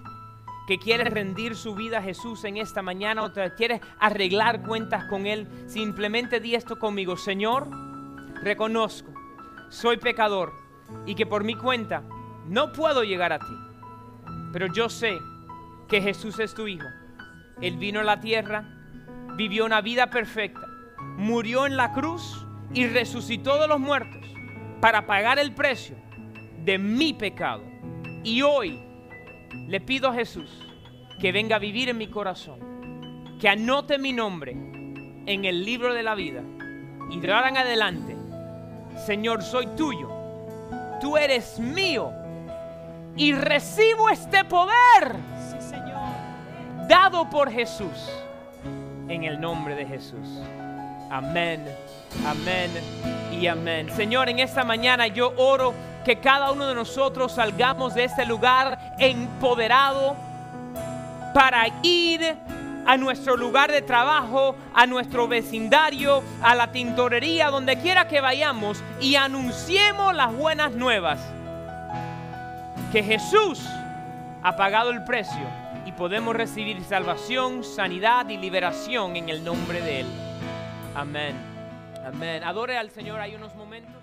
que 0.67 0.79
quieres 0.79 1.11
rendir 1.11 1.57
su 1.57 1.75
vida 1.75 1.99
a 1.99 2.03
Jesús 2.03 2.45
en 2.45 2.59
esta 2.59 2.83
mañana 2.83 3.23
o 3.23 3.33
te 3.33 3.55
quieres 3.55 3.81
arreglar 3.99 4.63
cuentas 4.63 5.05
con 5.05 5.27
Él, 5.27 5.49
simplemente 5.67 6.41
di 6.41 6.55
esto 6.55 6.79
conmigo, 6.79 7.17
Señor, 7.17 7.69
reconozco, 8.43 9.11
soy 9.71 9.97
pecador 9.97 10.53
y 11.07 11.15
que 11.15 11.25
por 11.25 11.43
mi 11.43 11.55
cuenta 11.55 12.03
no 12.47 12.73
puedo 12.73 13.03
llegar 13.03 13.33
a 13.33 13.39
ti, 13.39 13.57
pero 14.53 14.67
yo 14.67 14.89
sé 14.89 15.19
que 15.89 16.03
Jesús 16.03 16.39
es 16.39 16.55
tu 16.55 16.67
Hijo. 16.67 16.87
Él 17.61 17.77
vino 17.79 18.01
a 18.01 18.05
la 18.05 18.21
tierra, 18.21 18.65
vivió 19.37 19.65
una 19.65 19.81
vida 19.81 20.11
perfecta, 20.11 20.67
murió 21.17 21.67
en 21.67 21.77
la 21.77 21.93
cruz 21.93 22.47
y 22.73 22.87
resucitó 22.87 23.61
de 23.61 23.69
los 23.69 23.81
muertos 23.81 24.23
para 24.81 25.07
pagar 25.07 25.39
el 25.39 25.55
precio 25.55 25.97
de 26.65 26.79
mi 26.79 27.15
pecado. 27.15 27.68
Y 28.29 28.43
hoy 28.43 28.79
le 29.69 29.81
pido 29.81 30.11
a 30.11 30.13
Jesús 30.13 30.51
que 31.19 31.33
venga 31.33 31.57
a 31.57 31.59
vivir 31.59 31.89
en 31.89 31.97
mi 31.97 32.09
corazón, 32.09 33.39
que 33.41 33.49
anote 33.49 33.97
mi 33.97 34.13
nombre 34.13 34.53
en 34.53 35.47
el 35.47 35.65
libro 35.65 35.95
de 35.95 36.03
la 36.03 36.15
vida 36.15 36.43
y 37.11 37.21
de 37.21 37.33
ahora 37.33 37.49
en 37.49 37.57
adelante, 37.57 38.15
Señor, 39.07 39.43
soy 39.43 39.67
tuyo, 39.69 40.11
tú 41.01 41.17
eres 41.17 41.59
mío 41.59 42.13
y 43.17 43.33
recibo 43.33 44.11
este 44.11 44.45
poder 44.45 45.17
dado 46.87 47.31
por 47.31 47.51
Jesús 47.51 48.11
en 49.09 49.25
el 49.25 49.41
nombre 49.41 49.75
de 49.75 49.87
Jesús. 49.87 50.29
Amén, 51.11 51.65
amén 52.27 52.71
y 53.33 53.47
amén. 53.47 53.89
Señor, 53.97 54.29
en 54.29 54.41
esta 54.41 54.65
mañana 54.65 55.07
yo 55.07 55.33
oro 55.39 55.73
que 56.09 56.21
cada 56.21 56.53
uno 56.53 56.67
de 56.67 56.75
nosotros 56.75 57.33
salgamos 57.33 57.93
de 57.93 58.05
este 58.05 58.25
lugar 58.25 58.95
empoderado 58.99 60.17
para 61.35 61.67
ir 61.83 62.35
a 62.87 62.97
nuestro 62.97 63.37
lugar 63.37 63.71
de 63.71 63.83
trabajo, 63.83 64.57
a 64.73 64.87
nuestro 64.87 65.29
vecindario, 65.29 66.23
a 66.41 66.55
la 66.55 66.73
tintorería, 66.73 67.51
donde 67.51 67.79
quiera 67.79 68.09
que 68.09 68.23
vayamos 68.23 68.83
y 69.03 69.17
anunciemos 69.17 70.15
las 70.15 70.35
buenas 70.35 70.73
nuevas. 70.73 71.21
Que 72.91 73.03
Jesús 73.03 73.61
ha 74.43 74.57
pagado 74.57 74.89
el 74.89 75.05
precio 75.05 75.47
y 75.85 75.93
podemos 75.93 76.35
recibir 76.35 76.83
salvación, 76.85 77.63
sanidad 77.63 78.31
y 78.31 78.39
liberación 78.39 79.15
en 79.17 79.29
el 79.29 79.45
nombre 79.45 79.83
de 79.83 80.01
Él. 80.01 80.07
Amén. 80.95 81.37
Amén. 82.03 82.43
Adore 82.45 82.79
al 82.79 82.89
Señor. 82.89 83.21
Hay 83.21 83.35
unos 83.35 83.55
momentos. 83.57 83.98